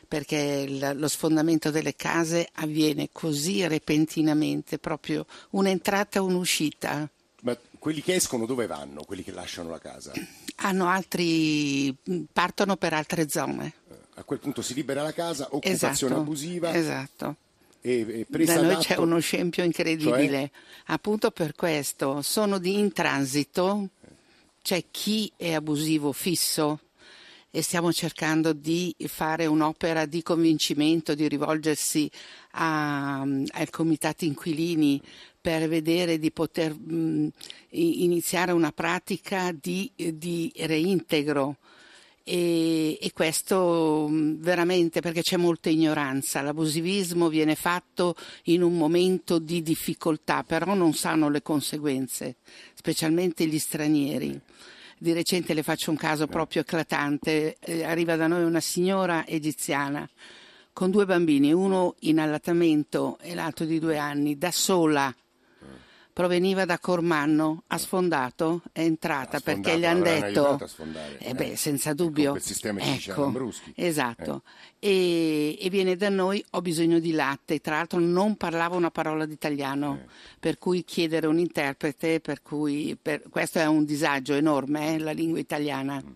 perché 0.08 0.66
lo 0.94 1.08
sfondamento 1.08 1.70
delle 1.70 1.96
case 1.96 2.48
avviene 2.54 3.10
così 3.12 3.68
repentinamente, 3.68 4.78
proprio 4.78 5.26
un'entrata 5.52 6.20
e 6.20 6.22
un'uscita. 6.22 7.10
Ma 7.42 7.58
quelli 7.78 8.02
che 8.02 8.16
escono 8.16 8.46
dove 8.46 8.68
vanno, 8.68 9.04
quelli 9.04 9.24
che 9.24 9.32
lasciano 9.32 9.70
la 9.70 9.80
casa? 9.80 10.14
Hanno 10.58 10.88
altri, 10.88 11.96
partono 12.32 12.78
per 12.78 12.94
altre 12.94 13.30
zone. 13.30 13.74
A 14.16 14.24
quel 14.24 14.40
punto 14.40 14.62
si 14.62 14.74
libera 14.74 15.04
la 15.04 15.14
casa, 15.14 15.48
occupazione 15.52 15.84
esatto, 15.84 16.16
abusiva. 16.16 16.74
Esatto. 16.74 17.36
E, 17.82 18.26
e 18.30 18.46
da 18.46 18.62
noi 18.62 18.78
c'è 18.78 18.98
uno 18.98 19.20
scempio 19.20 19.64
incredibile. 19.64 20.28
Cioè? 20.28 20.52
Appunto 20.88 21.32
per 21.32 21.54
questo 21.54 22.22
sono 22.22 22.58
di 22.58 22.80
in 22.80 22.92
transito, 22.92 23.90
c'è 24.68 24.84
chi 24.92 25.32
è 25.38 25.54
abusivo 25.54 26.12
fisso 26.12 26.82
e 27.50 27.62
stiamo 27.62 27.94
cercando 27.94 28.52
di 28.52 28.94
fare 29.08 29.46
un'opera 29.46 30.06
di 30.06 30.22
convincimento, 30.22 31.16
di 31.16 31.30
rivolgersi 31.30 32.12
a, 32.52 33.22
ai 33.22 33.70
comitati 33.70 34.26
inquilini 34.26 35.02
per 35.40 35.70
vedere 35.70 36.20
di 36.20 36.34
poter 36.34 36.78
mh, 36.78 37.30
iniziare 37.70 38.52
una 38.52 38.74
pratica 38.74 39.54
di, 39.54 39.90
di 39.96 40.52
reintegro 40.58 41.56
e, 42.30 42.98
e, 43.02 43.12
questo 43.14 44.10
veramente 44.12 45.00
perché 45.00 45.22
c'è 45.22 45.38
molta 45.38 45.70
ignoranza. 45.70 46.42
L'abusivismo 46.42 47.30
viene 47.30 47.56
fatto 47.56 48.16
in 48.46 48.64
un 48.64 48.78
momento 48.78 49.40
di 49.40 49.62
difficoltà, 49.62 50.44
però 50.44 50.74
non 50.74 50.94
sanno 50.94 51.30
le 51.30 51.42
conseguenze, 51.42 52.36
specialmente 52.74 53.46
gli 53.46 53.58
stranieri. 53.58 54.38
Di 54.98 55.14
recente 55.14 55.54
le 55.54 55.64
faccio 55.64 55.90
un 55.90 55.96
caso 55.96 56.28
proprio 56.28 56.64
eclatante. 56.64 57.56
Eh, 57.62 57.86
arriva 57.86 58.18
da 58.18 58.28
noi 58.28 58.44
una 58.44 58.60
signora 58.60 59.26
egiziana 59.26 60.06
con 60.74 60.92
due 60.92 61.06
bambini, 61.06 61.54
uno 61.54 61.96
in 62.02 62.20
allattamento 62.20 63.18
e 63.22 63.36
l'altro 63.36 63.64
di 63.64 63.80
due 63.80 63.98
anni, 63.98 64.38
da 64.38 64.52
sola 64.52 65.16
proveniva 66.18 66.66
da 66.66 66.80
Cormanno, 66.80 67.62
ha 67.68 67.78
sfondato, 67.78 68.64
è 68.72 68.82
entrata 68.82 69.40
perché 69.40 69.78
gli 69.78 69.86
hanno 69.86 70.02
detto, 70.02 70.60
eh 71.20 71.36
beh, 71.36 71.56
senza 71.56 71.94
dubbio, 71.94 72.34
il 72.34 72.42
sistema 72.42 72.80
ecco, 72.80 73.32
esatto, 73.76 74.42
eh. 74.80 74.90
e, 74.90 75.58
e, 75.64 75.70
viene 75.70 75.96
da 75.96 76.10
noi, 76.10 76.44
ho 76.50 76.62
bisogno 76.64 76.98
di 76.98 77.12
latte, 77.12 77.60
tra 77.60 77.76
l'altro 77.76 78.00
non 78.00 78.36
parlava 78.36 78.76
una 78.76 78.90
parola 78.90 79.28
d'italiano, 79.28 80.00
eh. 80.02 80.10
per 80.40 80.58
cui 80.58 80.84
chiedere 80.84 81.28
un 81.28 81.38
interprete, 81.38 82.20
per 82.20 82.42
cui, 82.42 82.98
per, 83.00 83.22
questo 83.30 83.60
è 83.60 83.68
un 83.68 83.86
disagio 83.86 84.34
enorme, 84.34 84.96
eh, 84.96 84.98
la 84.98 85.12
lingua 85.12 85.38
italiana. 85.38 86.02
Mm. 86.04 86.12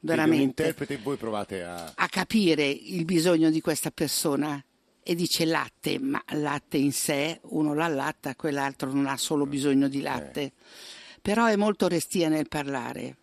Veramente. 0.00 0.42
un 0.42 0.48
interprete 0.48 0.96
voi 0.96 1.16
provate 1.16 1.62
a... 1.62 1.92
a 1.94 2.08
capire 2.08 2.66
il 2.66 3.04
bisogno 3.04 3.50
di 3.50 3.60
questa 3.60 3.92
persona 3.92 4.62
e 5.04 5.14
dice 5.14 5.44
latte, 5.44 5.98
ma 5.98 6.22
latte 6.32 6.78
in 6.78 6.92
sé, 6.92 7.38
uno 7.42 7.74
l'allatta, 7.74 8.34
quell'altro 8.34 8.90
non 8.90 9.06
ha 9.06 9.16
solo 9.18 9.44
bisogno 9.46 9.86
di 9.86 10.00
latte. 10.00 10.40
Eh. 10.40 10.52
Però 11.20 11.44
è 11.46 11.56
molto 11.56 11.86
restia 11.88 12.28
nel 12.28 12.48
parlare. 12.48 13.18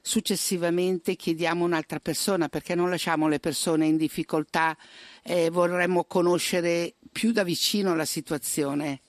Successivamente 0.00 1.14
chiediamo 1.14 1.64
un'altra 1.64 2.00
persona 2.00 2.48
perché 2.48 2.74
non 2.74 2.90
lasciamo 2.90 3.28
le 3.28 3.38
persone 3.38 3.86
in 3.86 3.96
difficoltà, 3.96 4.76
eh, 5.22 5.50
vorremmo 5.50 6.04
conoscere 6.04 6.94
più 7.12 7.32
da 7.32 7.44
vicino 7.44 7.94
la 7.94 8.04
situazione. 8.04 9.00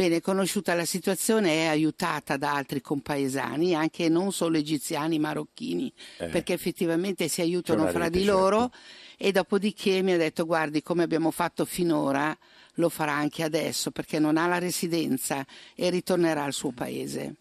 Bene, 0.00 0.22
conosciuta 0.22 0.72
la 0.74 0.86
situazione 0.86 1.64
è 1.64 1.66
aiutata 1.66 2.38
da 2.38 2.54
altri 2.54 2.80
compaesani, 2.80 3.74
anche 3.74 4.08
non 4.08 4.32
solo 4.32 4.56
egiziani, 4.56 5.18
marocchini, 5.18 5.92
eh. 6.18 6.28
perché 6.28 6.54
effettivamente 6.54 7.28
si 7.28 7.42
aiutano 7.42 7.86
fra 7.88 8.08
di 8.08 8.24
loro. 8.24 8.60
Certo 8.60 9.08
e 9.22 9.32
dopodiché 9.32 10.00
mi 10.00 10.12
ha 10.12 10.16
detto 10.16 10.46
guardi 10.46 10.82
come 10.82 11.02
abbiamo 11.02 11.30
fatto 11.30 11.66
finora 11.66 12.34
lo 12.76 12.88
farà 12.88 13.12
anche 13.12 13.42
adesso 13.42 13.90
perché 13.90 14.18
non 14.18 14.38
ha 14.38 14.46
la 14.46 14.58
residenza 14.58 15.44
e 15.74 15.90
ritornerà 15.90 16.44
al 16.44 16.54
suo 16.54 16.70
paese. 16.70 17.34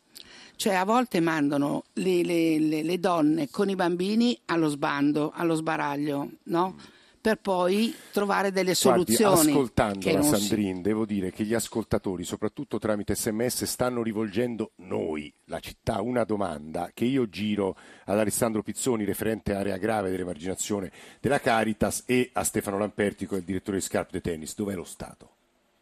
Cioè 0.58 0.74
a 0.74 0.84
volte 0.84 1.22
mandano 1.22 1.86
le, 1.94 2.22
le, 2.22 2.60
le, 2.60 2.84
le 2.84 3.00
donne 3.00 3.50
con 3.50 3.70
i 3.70 3.76
bambini 3.76 4.38
allo 4.48 4.68
sbando, 4.68 5.32
allo 5.34 5.56
sbaraglio, 5.56 6.32
no? 6.44 6.76
Per 7.22 7.38
poi 7.38 7.94
trovare 8.12 8.52
delle 8.52 8.74
soluzioni. 8.74 9.52
Guardi, 9.52 9.52
ascoltando 9.52 10.12
la 10.12 10.22
Sandrine, 10.22 10.76
si... 10.76 10.82
devo 10.82 11.06
dire 11.06 11.32
che 11.32 11.44
gli 11.44 11.54
ascoltatori, 11.54 12.24
soprattutto 12.24 12.80
tramite 12.80 13.16
sms, 13.16 13.66
stanno 13.66 14.02
rivolgendo 14.02 14.72
noi, 14.78 15.32
la 15.46 15.60
città, 15.60 16.02
una 16.02 16.24
domanda 16.24 16.92
che 16.94 17.06
io 17.06 17.28
giro 17.30 17.76
ad 18.06 18.18
Alessandro 18.18 18.64
Pizzoni, 18.64 19.04
referente 19.04 19.54
area 19.54 19.78
grave 19.78 20.10
dell'emarginazione 20.10 20.92
della 21.20 21.40
Caritas, 21.40 22.04
e 22.06 22.30
a 22.34 22.44
Stefano 22.44 22.78
Lampertico, 22.78 23.36
il 23.36 23.44
direttore 23.44 23.78
di 23.78 23.84
Scarpe 23.84 24.12
de 24.14 24.22
Tennis. 24.22 24.56
Dov'è 24.56 24.76
lo 24.76 24.86
Stato? 24.86 25.30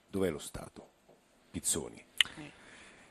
Dov'è 0.10 0.30
lo 0.30 0.40
Stato? 0.40 0.90
Pizzoni. 1.52 2.04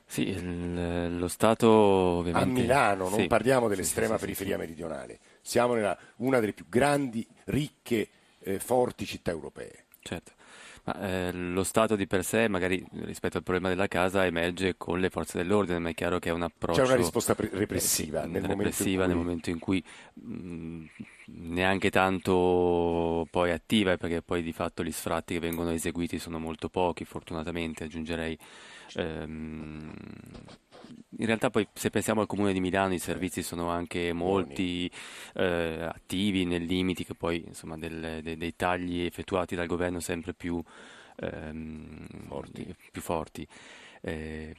Sì, 0.09 0.27
il, 0.29 1.17
lo 1.17 1.27
Stato 1.27 1.69
ovviamente... 1.69 2.49
A 2.49 2.53
Milano, 2.53 3.09
non 3.09 3.19
sì, 3.19 3.27
parliamo 3.27 3.67
dell'estrema 3.67 4.13
sì, 4.13 4.19
sì, 4.19 4.25
periferia 4.25 4.57
meridionale, 4.57 5.19
siamo 5.41 5.73
nella 5.73 5.97
una 6.17 6.39
delle 6.39 6.53
più 6.53 6.65
grandi, 6.69 7.27
ricche 7.45 8.07
eh, 8.47 8.59
forti 8.59 9.05
città 9.05 9.31
europee. 9.31 9.85
Certo. 10.01 10.31
Ma, 10.85 11.01
eh, 11.01 11.31
lo 11.33 11.63
Stato 11.63 11.97
di 11.97 12.07
per 12.07 12.23
sé, 12.23 12.47
magari 12.47 12.83
rispetto 13.01 13.35
al 13.35 13.43
problema 13.43 13.67
della 13.67 13.89
casa, 13.89 14.25
emerge 14.25 14.75
con 14.77 15.01
le 15.01 15.09
forze 15.09 15.37
dell'ordine, 15.37 15.79
ma 15.79 15.89
è 15.89 15.93
chiaro 15.93 16.17
che 16.17 16.29
è 16.29 16.31
un 16.31 16.43
approccio... 16.43 16.81
C'è 16.81 16.87
una 16.87 16.95
risposta 16.95 17.35
pre- 17.35 17.49
repressiva, 17.51 18.23
eh, 18.23 18.27
nel, 18.27 18.43
repressiva 18.43 19.05
momento 19.05 19.07
nel, 19.07 19.17
momento 19.17 19.49
in 19.49 19.59
cui 19.59 19.83
mh, 20.13 20.85
neanche 21.25 21.89
tanto 21.89 23.27
poi 23.29 23.51
attiva, 23.51 23.97
perché 23.97 24.21
poi 24.21 24.41
di 24.41 24.53
fatto 24.53 24.81
gli 24.81 24.91
sfratti 24.91 25.33
che 25.33 25.39
vengono 25.41 25.71
eseguiti 25.71 26.19
sono 26.19 26.39
molto 26.39 26.69
pochi, 26.69 27.03
fortunatamente 27.03 27.83
aggiungerei. 27.83 28.37
Ehm, 28.95 29.91
in 31.19 31.25
realtà 31.25 31.49
poi 31.49 31.67
se 31.73 31.89
pensiamo 31.89 32.21
al 32.21 32.27
comune 32.27 32.53
di 32.53 32.59
Milano 32.59 32.93
i 32.93 32.99
servizi 32.99 33.41
sono 33.41 33.69
anche 33.69 34.13
molti 34.13 34.89
eh, 35.33 35.79
attivi 35.81 36.45
nei 36.45 36.65
limiti 36.65 37.03
che 37.05 37.15
poi 37.15 37.43
insomma 37.45 37.77
del, 37.77 38.19
de, 38.21 38.37
dei 38.37 38.55
tagli 38.55 39.01
effettuati 39.01 39.55
dal 39.55 39.67
governo 39.67 39.99
sempre 39.99 40.33
più, 40.33 40.61
ehm, 41.17 42.07
forti. 42.27 42.75
Più 42.91 43.01
forti. 43.01 43.47
Eh, 44.01 44.53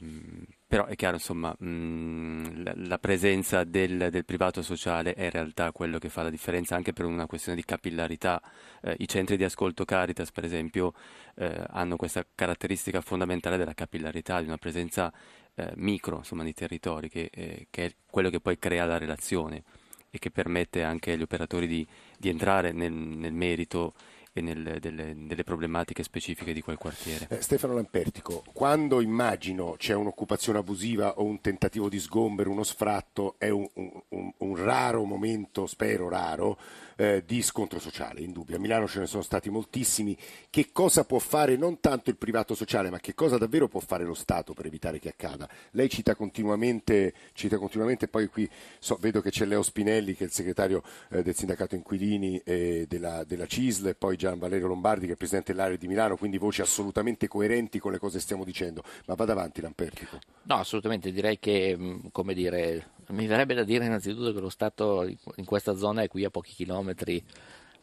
però 0.67 0.85
è 0.85 0.95
chiaro, 0.95 1.15
insomma, 1.15 1.55
mh, 1.57 2.63
la, 2.63 2.73
la, 2.75 2.99
presenza 2.99 3.63
del, 3.63 4.09
del, 4.11 4.25
privato 4.25 4.61
sociale 4.61 5.13
è 5.13 5.23
in 5.23 5.31
realtà 5.31 5.71
quello 5.71 5.97
che 5.97 6.09
fa 6.09 6.21
la 6.21 6.29
differenza 6.29 6.75
anche 6.75 6.93
per 6.93 7.05
una 7.05 7.25
questione 7.25 7.57
di 7.57 7.65
capillarità. 7.65 8.41
Eh, 8.81 8.95
I 8.99 9.07
centri 9.07 9.37
di 9.37 9.43
ascolto 9.43 9.85
Caritas, 9.85 10.31
per 10.31 10.43
esempio, 10.43 10.93
eh, 11.35 11.63
hanno 11.69 11.95
questa 11.95 12.23
caratteristica 12.35 13.01
fondamentale 13.01 13.57
della 13.57 13.73
capillarità, 13.73 14.39
di 14.41 14.47
una 14.47 14.57
presenza 14.57 15.11
eh, 15.55 15.71
micro 15.75 16.17
insomma, 16.17 16.43
di 16.43 16.53
territori, 16.53 17.09
che, 17.09 17.29
eh, 17.31 17.67
che, 17.69 17.85
è 17.85 17.93
quello 18.09 18.29
che 18.29 18.39
poi 18.39 18.57
crea 18.57 18.85
la 18.85 18.97
relazione 18.97 19.63
e 20.09 20.19
che 20.19 20.31
permette 20.31 20.83
anche 20.83 21.11
agli 21.11 21.21
operatori 21.21 21.67
di, 21.67 21.87
di 22.17 22.29
entrare 22.29 22.71
nel, 22.71 22.91
nel 22.91 23.33
merito 23.33 23.93
e 24.31 24.41
nel, 24.41 24.77
delle, 24.79 25.15
delle, 25.15 25.43
problematiche 25.43 26.03
specifiche 26.03 26.53
di 26.53 26.61
quel 26.61 26.77
quartiere. 26.77 27.27
Eh, 27.29 27.41
Stefano 27.41 27.73
Lampertico, 27.73 28.43
quando 28.53 29.01
immagino 29.01 29.75
c'è 29.77 29.93
un'occupazione 29.93 30.59
abusiva 30.59 31.19
o 31.19 31.23
un 31.23 31.41
tentativo 31.41 31.89
di 31.89 31.99
sgombero, 31.99 32.51
uno 32.51 32.63
sfratto, 32.63 33.35
è 33.37 33.49
un, 33.49 33.67
un, 33.73 34.31
un 34.37 34.55
raro 34.55 35.03
momento, 35.03 35.65
spero 35.65 36.09
raro, 36.09 36.57
eh, 36.99 37.23
di 37.25 37.41
scontro 37.41 37.79
sociale, 37.79 38.19
in 38.19 38.33
dubbio. 38.33 38.57
A 38.57 38.59
Milano 38.59 38.85
ce 38.85 38.99
ne 38.99 39.05
sono 39.05 39.23
stati 39.23 39.49
moltissimi. 39.49 40.17
Che 40.49 40.69
cosa 40.73 41.05
può 41.05 41.17
fare 41.17 41.55
non 41.55 41.79
tanto 41.79 42.09
il 42.09 42.17
privato 42.17 42.55
sociale, 42.55 42.89
ma 42.89 42.99
che 42.99 43.15
cosa 43.15 43.37
davvero 43.37 43.69
può 43.69 43.79
fare 43.79 44.03
lo 44.03 44.13
Stato 44.13 44.53
per 44.53 44.65
evitare 44.65 44.99
che 44.99 45.07
accada? 45.07 45.47
Lei 45.71 45.89
cita 45.89 46.13
continuamente, 46.13 47.13
cita 47.31 47.57
continuamente 47.57 48.09
poi 48.09 48.27
qui 48.27 48.49
so, 48.79 48.97
vedo 48.99 49.21
che 49.21 49.29
c'è 49.29 49.45
Leo 49.45 49.63
Spinelli, 49.63 50.13
che 50.13 50.25
è 50.25 50.27
il 50.27 50.33
segretario 50.33 50.83
eh, 51.11 51.23
del 51.23 51.35
sindacato 51.35 51.75
inquilini 51.75 52.41
e 52.43 52.85
della, 52.89 53.23
della 53.23 53.45
CISL, 53.45 53.87
e 53.87 53.95
poi 53.95 54.17
Gian 54.17 54.37
Valerio 54.37 54.67
Lombardi, 54.67 55.05
che 55.05 55.13
è 55.13 55.15
presidente 55.15 55.53
dell'area 55.53 55.77
di 55.77 55.87
Milano, 55.87 56.17
quindi 56.17 56.37
voci 56.37 56.59
assolutamente 56.59 57.29
coerenti 57.29 57.79
con 57.79 57.93
le 57.93 57.97
cose 57.97 58.17
che 58.17 58.23
stiamo 58.23 58.43
dicendo. 58.43 58.83
Ma 59.05 59.13
vada 59.13 59.31
avanti, 59.31 59.61
Lampertico. 59.61 60.19
No, 60.43 60.55
assolutamente, 60.55 61.13
direi 61.13 61.39
che, 61.39 61.77
mm, 61.77 62.07
come 62.11 62.33
dire, 62.33 62.97
mi 63.09 63.25
verrebbe 63.25 63.53
da 63.53 63.63
dire 63.63 63.85
innanzitutto 63.85 64.33
che 64.33 64.39
lo 64.39 64.49
Stato 64.49 65.03
in 65.03 65.45
questa 65.45 65.75
zona 65.75 66.01
è 66.01 66.07
qui 66.07 66.25
a 66.25 66.29
pochi 66.29 66.53
chilometri 66.53 66.88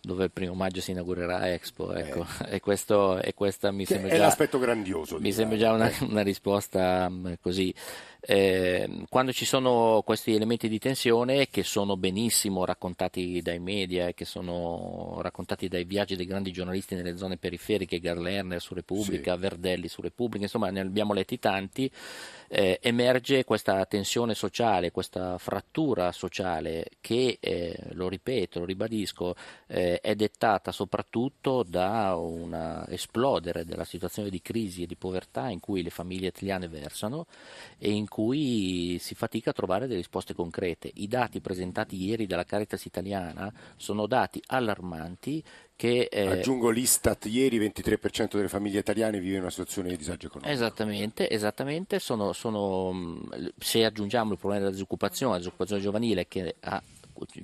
dove 0.06 0.24
il 0.24 0.30
primo 0.30 0.54
maggio 0.54 0.80
si 0.80 0.92
inaugurerà 0.92 1.52
Expo. 1.52 1.92
Ecco. 1.92 2.20
Eh. 2.20 2.34
E, 2.56 2.60
questo, 2.60 3.20
e 3.20 3.34
questa 3.34 3.72
mi 3.72 3.84
sembra 3.84 4.10
è 4.12 4.16
già, 4.16 4.22
l'aspetto 4.22 4.58
grandioso. 4.58 5.18
Mi 5.18 5.32
sembra 5.32 5.58
già 5.58 5.72
una, 5.72 5.90
una 6.02 6.22
risposta 6.22 7.08
mm, 7.10 7.32
così. 7.40 7.74
Eh, 8.20 9.04
quando 9.08 9.32
ci 9.32 9.44
sono 9.44 10.02
questi 10.04 10.34
elementi 10.34 10.68
di 10.68 10.78
tensione 10.78 11.48
che 11.48 11.64
sono 11.64 11.96
benissimo 11.96 12.64
raccontati 12.64 13.40
dai 13.42 13.58
media 13.58 14.06
e 14.06 14.14
che 14.14 14.24
sono 14.24 15.18
raccontati 15.20 15.68
dai 15.68 15.84
viaggi 15.84 16.16
dei 16.16 16.26
grandi 16.26 16.52
giornalisti 16.52 16.94
nelle 16.94 17.16
zone 17.16 17.36
periferiche, 17.36 17.98
Garlerner 17.98 18.60
su 18.60 18.74
Repubblica, 18.74 19.34
sì. 19.34 19.40
Verdelli 19.40 19.88
su 19.88 20.00
Repubblica, 20.00 20.44
insomma 20.44 20.70
ne 20.70 20.80
abbiamo 20.80 21.12
letti 21.12 21.38
tanti, 21.38 21.90
eh, 22.48 22.78
emerge 22.82 23.44
questa 23.44 23.84
tensione 23.86 24.34
sociale, 24.34 24.90
questa 24.90 25.38
frattura 25.38 26.12
sociale 26.12 26.88
che, 27.00 27.38
eh, 27.40 27.76
lo 27.92 28.08
ripeto, 28.08 28.60
lo 28.60 28.64
ribadisco, 28.64 29.34
eh, 29.66 30.00
è 30.00 30.14
dettata 30.14 30.72
soprattutto 30.72 31.62
da 31.62 32.14
un 32.16 32.84
esplodere 32.88 33.64
della 33.64 33.84
situazione 33.84 34.30
di 34.30 34.40
crisi 34.40 34.82
e 34.82 34.86
di 34.86 34.96
povertà 34.96 35.48
in 35.48 35.60
cui 35.60 35.82
le 35.82 35.90
famiglie 35.90 36.28
italiane 36.28 36.68
versano 36.68 37.26
e 37.78 37.90
in 37.90 38.08
cui 38.08 38.98
si 39.00 39.14
fatica 39.14 39.50
a 39.50 39.52
trovare 39.52 39.86
delle 39.86 39.98
risposte 39.98 40.34
concrete. 40.34 40.90
I 40.94 41.08
dati 41.08 41.40
presentati 41.40 41.96
ieri 42.02 42.26
dalla 42.26 42.44
Caritas 42.44 42.84
italiana 42.84 43.52
sono 43.76 44.06
dati 44.06 44.42
allarmanti 44.46 45.42
che, 45.76 46.08
eh, 46.10 46.26
Aggiungo 46.26 46.70
l'Istat, 46.70 47.26
ieri 47.26 47.58
23% 47.58 48.36
delle 48.36 48.48
famiglie 48.48 48.80
italiane 48.80 49.20
vive 49.20 49.34
in 49.34 49.42
una 49.42 49.50
situazione 49.50 49.90
di 49.90 49.96
disagio 49.96 50.28
economico. 50.28 50.52
Esattamente, 50.52 51.30
esattamente 51.30 51.98
sono, 51.98 52.32
sono, 52.32 53.28
se 53.58 53.84
aggiungiamo 53.84 54.32
il 54.32 54.38
problema 54.38 54.62
della 54.62 54.74
disoccupazione, 54.74 55.32
la 55.32 55.38
disoccupazione 55.38 55.82
giovanile 55.82 56.26
che 56.26 56.56
ha 56.60 56.82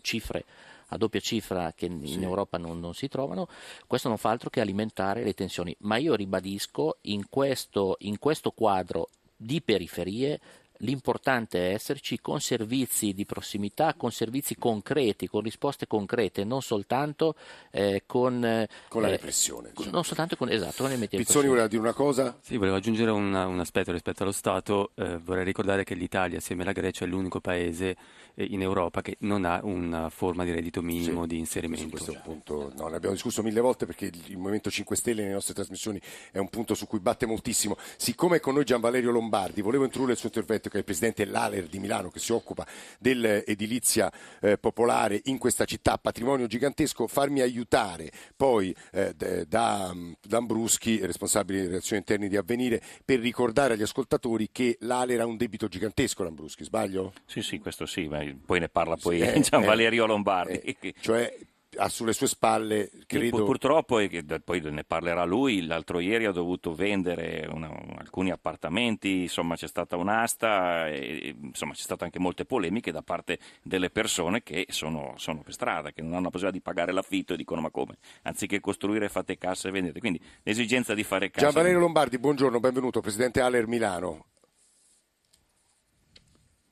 cifre 0.01 0.45
a 0.93 0.97
doppia 0.99 1.21
cifra 1.21 1.73
che 1.75 1.87
in 1.87 2.07
sì. 2.07 2.23
Europa 2.23 2.59
non, 2.59 2.79
non, 2.79 2.95
si 2.95 3.09
trovano, 3.09 3.49
questo 3.87 4.09
non 4.09 4.19
fa 4.19 4.31
altro 4.31 4.51
che 4.51 4.61
alimentare 4.61 5.25
le 5.25 5.33
tensioni. 5.33 5.75
Ma 5.81 5.97
io 5.97 6.15
ribadisco, 6.15 6.99
in 7.03 7.29
questo, 7.29 7.97
in 8.01 8.19
questo 8.19 8.51
quadro 8.51 9.09
di 9.35 9.63
periferie 9.63 10.39
L'importante 10.83 11.71
è 11.71 11.75
esserci 11.75 12.21
con 12.21 12.41
servizi 12.41 13.13
di 13.13 13.25
prossimità, 13.25 13.95
con 13.95 14.11
servizi 14.11 14.57
concreti, 14.57 15.29
con 15.29 15.41
risposte 15.43 15.87
concrete, 15.87 16.43
non 16.43 16.61
soltanto 16.61 17.37
eh, 17.71 18.03
con, 18.05 18.45
eh, 18.45 18.69
con 18.89 19.03
la 19.03 19.09
repressione. 19.09 19.71
Diciamo. 19.75 19.95
Non 19.95 20.05
soltanto 20.05 20.37
con, 20.37 20.49
esatto, 20.49 20.85
con 20.85 21.07
Pizzoni 21.09 21.47
voleva 21.47 21.69
dire 21.69 21.81
una 21.81 21.93
cosa? 21.93 22.37
Sì, 22.41 22.57
volevo 22.57 22.77
aggiungere 22.77 23.13
una, 23.13 23.47
un 23.47 23.61
aspetto 23.61 23.93
rispetto 23.93 24.25
allo 24.25 24.33
Stato. 24.33 24.91
Eh, 24.95 25.19
vorrei 25.19 25.45
ricordare 25.45 25.85
che 25.85 25.95
l'Italia, 25.95 26.39
assieme 26.39 26.63
alla 26.63 26.73
Grecia, 26.73 27.05
è 27.05 27.09
l'unico 27.09 27.41
paese 27.41 27.97
eh, 28.35 28.45
in 28.45 28.61
Europa 28.61 29.03
che 29.03 29.17
non 29.21 29.45
ha 29.45 29.61
una 29.63 30.11
forma 30.11 30.43
di 30.43 30.51
reddito 30.51 30.83
minimo 30.83 31.23
sì, 31.23 31.29
di 31.29 31.39
inserimento. 31.39 31.91
Questo 31.91 32.13
è 32.13 32.17
un 32.17 32.23
punto, 32.23 32.73
no, 32.77 32.89
ne 32.89 32.97
abbiamo 32.97 33.15
discusso 33.15 33.43
mille 33.45 33.61
volte 33.61 33.87
perché 33.87 34.07
il 34.07 34.37
Movimento 34.37 34.69
5 34.69 34.97
Stelle 34.97 35.23
nelle 35.23 35.35
nostre 35.35 35.55
trasmissioni 35.55 36.01
è 36.33 36.39
un 36.39 36.49
punto 36.49 36.75
su 36.75 36.89
cui 36.89 36.99
batte 36.99 37.25
moltissimo. 37.25 37.77
Siccome 37.97 38.39
è 38.39 38.41
con 38.41 38.55
noi 38.55 38.65
Gian 38.65 38.81
Valerio 38.81 39.13
Lombardi, 39.13 39.61
volevo 39.61 39.85
introdurre 39.85 40.15
il 40.15 40.19
suo 40.19 40.29
intervento 40.29 40.71
che 40.73 40.79
è 40.79 40.81
il 40.81 40.85
presidente 40.85 41.25
dell'Aler 41.25 41.67
di 41.67 41.79
Milano 41.79 42.09
che 42.09 42.19
si 42.19 42.33
occupa 42.33 42.67
dell'edilizia 42.99 44.11
eh, 44.41 44.57
popolare 44.57 45.21
in 45.25 45.37
questa 45.37 45.67
città, 45.67 45.99
patrimonio 45.99 46.47
gigantesco, 46.47 47.07
farmi 47.07 47.41
aiutare 47.41 48.11
poi 48.35 48.75
eh, 48.93 49.15
da 49.47 49.95
Lambruschi, 50.29 51.05
responsabile 51.05 51.61
di 51.61 51.67
relazioni 51.67 51.99
interne 51.99 52.29
di 52.29 52.37
Avvenire, 52.37 52.81
per 53.05 53.21
ricordare 53.21 53.75
agli 53.75 53.83
ascoltatori 53.83 54.49
che 54.51 54.79
l'Aler 54.81 55.21
ha 55.21 55.27
un 55.27 55.37
debito 55.37 55.69
gigantesco, 55.69 56.23
Lambruschi, 56.23 56.65
sbaglio? 56.65 57.13
Sì, 57.27 57.43
sì, 57.43 57.59
questo 57.59 57.85
sì, 57.85 58.09
ma 58.09 58.21
poi 58.45 58.61
ne 58.61 58.69
parla 58.69 58.97
poi 58.97 59.21
sì, 59.21 59.27
eh, 59.27 59.41
Gian 59.45 59.65
Valerio 59.65 60.07
Lombardi. 60.07 60.59
Eh, 60.59 60.95
cioè 61.01 61.37
ha 61.77 61.89
sulle 61.89 62.13
sue 62.13 62.27
spalle, 62.27 62.91
credo... 63.07 63.45
Purtroppo, 63.45 63.99
e 63.99 64.25
poi 64.45 64.61
ne 64.61 64.85
parlerà 64.85 65.25
lui, 65.25 65.65
l'altro 65.65 66.01
ieri 66.01 66.27
ha 66.27 66.33
dovuto 66.33 66.75
vendere 66.75 67.49
una, 67.51 67.71
alcuni 67.97 68.31
appartamenti, 68.31 69.23
insomma 69.23 69.57
c'è 69.57 69.67
stata 69.67 69.97
un'asta, 69.97 70.89
e, 70.89 71.35
insomma 71.41 71.73
c'è 71.73 71.83
state 71.83 72.05
anche 72.05 72.19
molte 72.19 72.45
polemiche 72.45 72.93
da 72.93 73.03
parte 73.03 73.39
delle 73.63 73.91
persone 73.91 74.43
che 74.43 74.67
sono, 74.69 75.15
sono, 75.17 75.43
per 75.43 75.55
strada, 75.55 75.93
che 75.93 76.03
non 76.03 76.13
hanno 76.13 76.25
la 76.25 76.31
possibilità 76.31 76.59
di 76.59 76.63
pagare 76.63 76.93
l'affitto 76.93 77.35
e 77.35 77.37
dicono 77.37 77.61
ma 77.61 77.71
come? 77.71 77.97
Anziché 78.23 78.61
costruire 78.61 79.09
fate 79.09 79.39
cassa 79.39 79.69
e 79.69 79.73
vendete. 79.73 80.01
Quindi 80.01 80.21
l'esigenza 80.43 80.95
di 80.95 81.05
fare 81.05 81.31
cassa... 81.31 81.47
Gian 81.47 81.55
Valerio 81.55 81.79
Lombardi, 81.79 82.19
buongiorno, 82.19 82.61
benvenuto, 82.61 83.01
Presidente 83.01 83.41
Aler 83.41 83.67
Milano. 83.67 84.27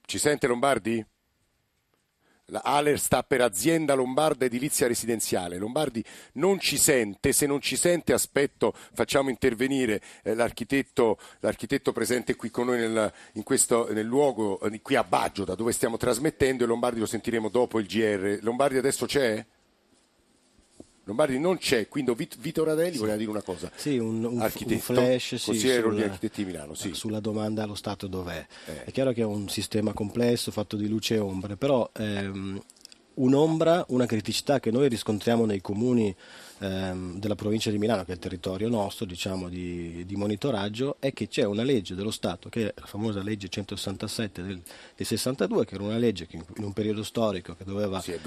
Ci 0.04 0.18
sente 0.18 0.46
Lombardi? 0.46 1.04
La 2.50 2.62
Aler 2.64 2.98
sta 2.98 3.22
per 3.22 3.40
azienda 3.40 3.94
lombarda 3.94 4.44
edilizia 4.44 4.86
residenziale. 4.86 5.56
Lombardi 5.56 6.04
non 6.34 6.58
ci 6.58 6.76
sente, 6.76 7.32
se 7.32 7.46
non 7.46 7.60
ci 7.60 7.76
sente 7.76 8.12
aspetto, 8.12 8.74
facciamo 8.92 9.30
intervenire 9.30 10.00
eh, 10.22 10.34
l'architetto, 10.34 11.18
l'architetto, 11.40 11.92
presente 11.92 12.34
qui 12.34 12.50
con 12.50 12.66
noi 12.66 12.78
nel, 12.78 13.12
questo, 13.44 13.92
nel 13.92 14.06
luogo, 14.06 14.60
eh, 14.60 14.80
qui 14.82 14.96
a 14.96 15.04
Baggio, 15.04 15.44
da 15.44 15.54
dove 15.54 15.72
stiamo 15.72 15.96
trasmettendo 15.96 16.64
e 16.64 16.66
Lombardi 16.66 17.00
lo 17.00 17.06
sentiremo 17.06 17.48
dopo 17.48 17.78
il 17.78 17.86
GR. 17.86 18.38
Lombardi 18.42 18.76
adesso 18.78 19.06
c'è? 19.06 19.44
Lombardi 21.10 21.38
non 21.38 21.58
c'è, 21.58 21.88
quindi 21.88 22.14
Vito 22.38 22.64
Radelli 22.64 22.92
sì. 22.92 22.98
voleva 22.98 23.16
dire 23.16 23.30
una 23.30 23.42
cosa. 23.42 23.70
Sì, 23.74 23.98
un, 23.98 24.24
un, 24.24 24.40
architetto, 24.40 24.74
un 24.74 24.80
flash 24.96 25.34
sì, 25.34 25.70
architetti 25.70 26.44
di 26.44 26.50
Milano. 26.50 26.74
Sì. 26.74 26.94
Sulla 26.94 27.20
domanda 27.20 27.64
allo 27.64 27.74
Stato 27.74 28.06
dov'è. 28.06 28.46
Eh. 28.66 28.84
È 28.84 28.92
chiaro 28.92 29.12
che 29.12 29.22
è 29.22 29.24
un 29.24 29.48
sistema 29.48 29.92
complesso 29.92 30.50
fatto 30.50 30.76
di 30.76 30.88
luce 30.88 31.16
e 31.16 31.18
ombre, 31.18 31.56
però 31.56 31.90
ehm, 31.94 32.60
un'ombra, 33.20 33.84
una 33.88 34.06
criticità 34.06 34.60
che 34.60 34.70
noi 34.70 34.88
riscontriamo 34.88 35.44
nei 35.44 35.60
comuni 35.60 36.14
ehm, 36.58 37.18
della 37.18 37.34
provincia 37.34 37.70
di 37.70 37.78
Milano, 37.78 38.04
che 38.04 38.12
è 38.12 38.14
il 38.14 38.20
territorio 38.20 38.68
nostro 38.68 39.04
diciamo, 39.04 39.48
di, 39.48 40.04
di, 40.06 40.16
monitoraggio, 40.16 40.96
è 40.98 41.12
che 41.12 41.28
c'è 41.28 41.44
una 41.44 41.62
legge 41.62 41.94
dello 41.94 42.10
Stato, 42.10 42.48
che 42.48 42.68
è 42.68 42.74
la 42.74 42.86
famosa 42.86 43.22
legge 43.22 43.48
167 43.48 44.42
del, 44.42 44.60
del 44.96 45.06
62, 45.06 45.64
che 45.64 45.74
era 45.74 45.84
una 45.84 45.98
legge 45.98 46.26
che 46.26 46.36
in, 46.36 46.44
in 46.56 46.64
un 46.64 46.72
periodo 46.72 47.02
storico 47.02 47.54
che 47.54 47.64
doveva 47.64 48.00
sì, 48.00 48.18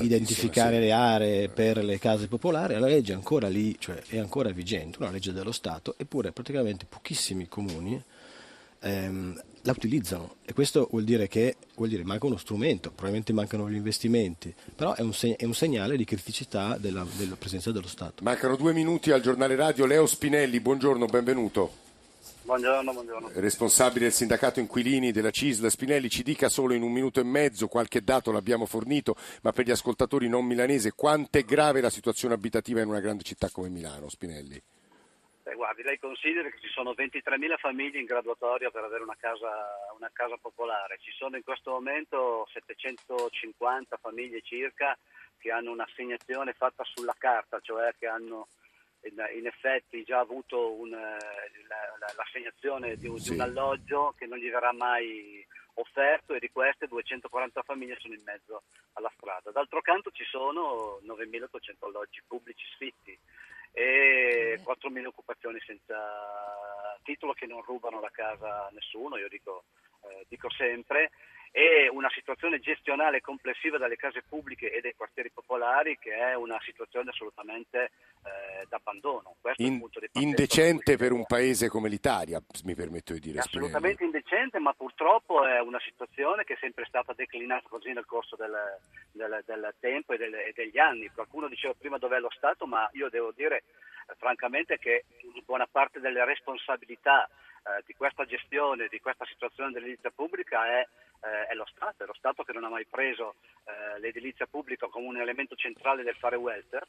identificare 0.00 0.76
sì. 0.76 0.80
le 0.80 0.92
aree 0.92 1.48
per 1.48 1.82
le 1.82 1.98
case 1.98 2.28
popolari, 2.28 2.78
la 2.78 2.86
legge 2.86 3.12
è 3.12 3.16
ancora 3.16 3.48
lì, 3.48 3.76
cioè 3.78 4.02
è 4.06 4.18
ancora 4.18 4.50
vigente, 4.50 4.98
una 5.00 5.10
legge 5.10 5.32
dello 5.32 5.52
Stato, 5.52 5.94
eppure 5.96 6.32
praticamente 6.32 6.86
pochissimi 6.88 7.48
comuni 7.48 8.02
ehm, 8.82 9.40
la 9.62 9.72
utilizzano 9.72 10.36
e 10.44 10.52
questo 10.52 10.88
vuol 10.90 11.04
dire 11.04 11.28
che 11.28 11.56
vuol 11.76 11.88
dire 11.88 12.04
manca 12.04 12.26
uno 12.26 12.36
strumento, 12.36 12.90
probabilmente 12.90 13.32
mancano 13.32 13.70
gli 13.70 13.76
investimenti, 13.76 14.52
però 14.74 14.94
è 14.94 15.02
un, 15.02 15.14
seg- 15.14 15.36
è 15.36 15.44
un 15.44 15.54
segnale 15.54 15.96
di 15.96 16.04
criticità 16.04 16.76
della, 16.78 17.06
della, 17.16 17.36
presenza 17.36 17.70
dello 17.70 17.86
Stato. 17.86 18.22
Mancano 18.24 18.56
due 18.56 18.72
minuti 18.72 19.10
al 19.10 19.20
giornale 19.20 19.54
radio. 19.54 19.86
Leo 19.86 20.06
Spinelli, 20.06 20.60
buongiorno, 20.60 21.06
benvenuto. 21.06 21.80
Buongiorno, 22.42 22.92
buongiorno. 22.92 23.30
Responsabile 23.34 24.06
del 24.06 24.12
sindacato 24.12 24.58
inquilini 24.58 25.12
della 25.12 25.30
CISL, 25.30 25.68
Spinelli 25.68 26.10
ci 26.10 26.24
dica 26.24 26.48
solo 26.48 26.74
in 26.74 26.82
un 26.82 26.90
minuto 26.90 27.20
e 27.20 27.24
mezzo, 27.24 27.68
qualche 27.68 28.02
dato 28.02 28.32
l'abbiamo 28.32 28.66
fornito, 28.66 29.14
ma 29.42 29.52
per 29.52 29.66
gli 29.66 29.70
ascoltatori 29.70 30.28
non 30.28 30.44
milanesi, 30.44 30.90
quanto 30.90 31.38
è 31.38 31.44
grave 31.44 31.80
la 31.80 31.90
situazione 31.90 32.34
abitativa 32.34 32.80
in 32.80 32.88
una 32.88 32.98
grande 32.98 33.22
città 33.22 33.48
come 33.48 33.68
Milano, 33.68 34.08
Spinelli? 34.08 34.60
Beh, 35.42 35.54
guardi, 35.54 35.82
lei 35.82 35.98
considera 35.98 36.48
che 36.50 36.60
ci 36.60 36.68
sono 36.68 36.92
23.000 36.92 37.58
famiglie 37.58 37.98
in 37.98 38.06
graduatoria 38.06 38.70
per 38.70 38.84
avere 38.84 39.02
una 39.02 39.16
casa, 39.18 39.50
una 39.96 40.10
casa, 40.12 40.36
popolare, 40.40 40.98
ci 41.00 41.10
sono 41.10 41.36
in 41.36 41.42
questo 41.42 41.72
momento 41.72 42.46
750 42.52 43.96
famiglie 43.96 44.40
circa 44.42 44.96
che 45.38 45.50
hanno 45.50 45.72
un'assegnazione 45.72 46.52
fatta 46.52 46.84
sulla 46.84 47.16
carta, 47.18 47.58
cioè 47.58 47.92
che 47.98 48.06
hanno 48.06 48.46
in, 49.02 49.46
effetti 49.46 50.04
già 50.04 50.20
avuto 50.20 50.74
un, 50.74 50.90
la, 50.90 52.12
l'assegnazione 52.16 52.94
di 52.94 53.08
un, 53.08 53.18
sì. 53.18 53.30
di 53.30 53.34
un 53.34 53.40
alloggio 53.42 54.14
che 54.16 54.26
non 54.26 54.38
gli 54.38 54.48
verrà 54.48 54.72
mai 54.72 55.44
offerto 55.74 56.34
e 56.34 56.38
di 56.38 56.50
queste 56.52 56.86
240 56.86 57.62
famiglie 57.62 57.96
sono 57.98 58.14
in 58.14 58.22
mezzo 58.24 58.62
alla 58.92 59.10
strada. 59.16 59.50
D'altro 59.50 59.80
canto 59.80 60.12
ci 60.12 60.24
sono 60.24 61.00
9.800 61.04 61.84
alloggi 61.84 62.22
pubblici 62.28 62.64
sfitti 62.74 63.18
e 63.72 64.21
4.000 64.60 65.06
occupazioni 65.06 65.58
senza 65.64 66.98
titolo 67.02 67.32
che 67.32 67.46
non 67.46 67.62
rubano 67.62 68.00
la 68.00 68.10
casa 68.10 68.66
a 68.66 68.70
nessuno, 68.72 69.16
io 69.16 69.28
dico, 69.28 69.64
eh, 70.02 70.24
dico 70.28 70.50
sempre, 70.50 71.10
e 71.54 71.86
una 71.92 72.08
situazione 72.10 72.60
gestionale 72.60 73.20
complessiva 73.20 73.76
delle 73.76 73.96
case 73.96 74.22
pubbliche 74.26 74.72
e 74.72 74.80
dei 74.80 74.94
quartieri 74.96 75.30
popolari 75.30 75.98
che 75.98 76.14
è 76.14 76.34
una 76.34 76.58
situazione 76.62 77.10
assolutamente 77.10 77.90
eh, 78.24 78.66
d'abbandono. 78.68 79.36
In, 79.56 79.86
indecente 80.12 80.96
per 80.96 81.12
un 81.12 81.26
paese 81.26 81.68
come 81.68 81.90
l'Italia, 81.90 82.40
mi 82.64 82.74
permetto 82.74 83.12
di 83.12 83.20
dire. 83.20 83.40
Assolutamente 83.40 84.02
indecente, 84.02 84.58
ma 84.58 84.72
purtroppo 84.72 85.44
è 85.46 85.60
una 85.60 85.80
situazione 85.80 86.44
che 86.44 86.54
è 86.54 86.58
sempre 86.58 86.86
stata 86.86 87.12
declinata 87.12 87.68
così 87.68 87.92
nel 87.92 88.06
corso 88.06 88.34
del, 88.34 88.56
del, 89.12 89.42
del 89.44 89.74
tempo 89.78 90.14
e, 90.14 90.16
del, 90.16 90.32
e, 90.32 90.52
degli 90.54 90.78
anni. 90.78 91.10
Qualcuno 91.14 91.48
diceva 91.48 91.74
prima 91.78 91.98
dov'è 91.98 92.18
lo 92.18 92.30
Stato, 92.30 92.66
ma 92.66 92.88
io 92.94 93.10
devo 93.10 93.30
dire 93.30 93.64
eh, 94.08 94.14
francamente 94.16 94.78
che 94.78 95.04
buona 95.44 95.68
parte 95.70 96.00
delle 96.00 96.24
responsabilità 96.24 97.28
eh, 97.64 97.82
di 97.86 97.94
questa 97.94 98.24
gestione, 98.24 98.88
di 98.88 99.00
questa 99.00 99.24
situazione 99.26 99.70
dell'edilizia 99.70 100.10
pubblica 100.10 100.66
è, 100.66 100.86
eh, 101.22 101.46
è, 101.46 101.54
lo 101.54 101.66
Stato, 101.66 102.02
è 102.02 102.06
lo 102.06 102.14
Stato 102.14 102.42
che 102.42 102.52
non 102.52 102.64
ha 102.64 102.68
mai 102.68 102.86
preso 102.86 103.36
eh, 103.64 103.98
l'edilizia 104.00 104.46
pubblica 104.46 104.88
come 104.88 105.06
un 105.06 105.18
elemento 105.18 105.54
centrale 105.54 106.02
del 106.02 106.16
fare 106.16 106.36
welfare 106.36 106.86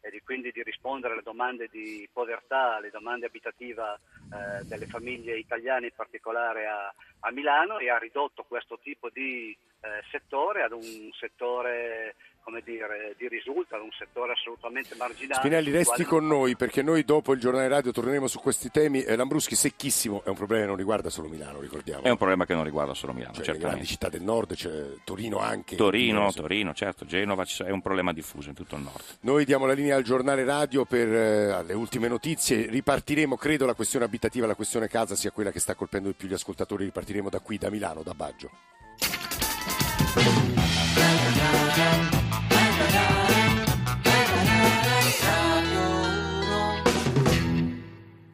e 0.00 0.10
di, 0.10 0.20
quindi 0.20 0.52
di 0.52 0.62
rispondere 0.62 1.14
alle 1.14 1.22
domande 1.22 1.68
di 1.70 2.06
povertà, 2.12 2.76
alle 2.76 2.90
domande 2.90 3.26
abitative 3.26 4.00
eh, 4.32 4.64
delle 4.64 4.86
famiglie 4.86 5.38
italiane, 5.38 5.86
in 5.86 5.94
particolare 5.94 6.66
a, 6.66 6.92
a, 7.20 7.30
Milano, 7.30 7.78
e 7.78 7.88
ha 7.88 7.96
ridotto 7.96 8.44
questo 8.44 8.78
tipo 8.78 9.08
di 9.08 9.56
eh, 9.80 10.02
settore 10.10 10.62
ad 10.62 10.72
un 10.72 11.10
settore 11.18 12.16
come 12.44 12.60
dire, 12.62 13.14
di 13.16 13.26
risulta 13.26 13.80
un 13.80 13.90
settore 13.98 14.32
assolutamente 14.32 14.94
marginale. 14.96 15.40
Spinelli, 15.40 15.70
resti 15.70 16.04
con 16.04 16.26
noi 16.26 16.56
perché 16.56 16.82
noi 16.82 17.02
dopo 17.04 17.32
il 17.32 17.40
giornale 17.40 17.68
radio 17.68 17.90
torneremo 17.90 18.26
su 18.26 18.38
questi 18.38 18.70
temi. 18.70 19.02
Eh, 19.02 19.16
Lambruschi 19.16 19.56
secchissimo 19.56 20.22
è 20.24 20.28
un 20.28 20.36
problema 20.36 20.62
che 20.62 20.68
non 20.68 20.76
riguarda 20.76 21.08
solo 21.08 21.28
Milano, 21.28 21.60
ricordiamo. 21.60 22.02
È 22.02 22.10
un 22.10 22.18
problema 22.18 22.44
che 22.44 22.54
non 22.54 22.62
riguarda 22.62 22.92
solo 22.92 23.14
Milano, 23.14 23.42
cioè, 23.42 23.54
le 23.54 23.58
grandi 23.58 23.86
città 23.86 24.10
del 24.10 24.22
nord, 24.22 24.54
c'è 24.54 24.92
Torino 25.04 25.38
anche. 25.38 25.74
Torino, 25.76 26.30
Torino, 26.32 26.74
certo, 26.74 27.06
Genova, 27.06 27.44
è 27.64 27.70
un 27.70 27.80
problema 27.80 28.12
diffuso 28.12 28.50
in 28.50 28.54
tutto 28.54 28.76
il 28.76 28.82
nord. 28.82 29.02
Noi 29.20 29.46
diamo 29.46 29.64
la 29.64 29.72
linea 29.72 29.96
al 29.96 30.02
giornale 30.02 30.44
radio 30.44 30.84
per 30.84 31.08
eh, 31.08 31.62
le 31.62 31.72
ultime 31.72 32.08
notizie. 32.08 32.66
Ripartiremo, 32.66 33.36
credo, 33.36 33.64
la 33.64 33.74
questione 33.74 34.04
abitativa, 34.04 34.46
la 34.46 34.54
questione 34.54 34.86
casa 34.86 35.14
sia 35.14 35.30
quella 35.30 35.50
che 35.50 35.60
sta 35.60 35.74
colpendo 35.74 36.08
di 36.08 36.14
più 36.14 36.28
gli 36.28 36.34
ascoltatori. 36.34 36.84
Ripartiremo 36.84 37.30
da 37.30 37.40
qui, 37.40 37.56
da 37.56 37.70
Milano, 37.70 38.02
da 38.02 38.12
Baggio. 38.12 38.50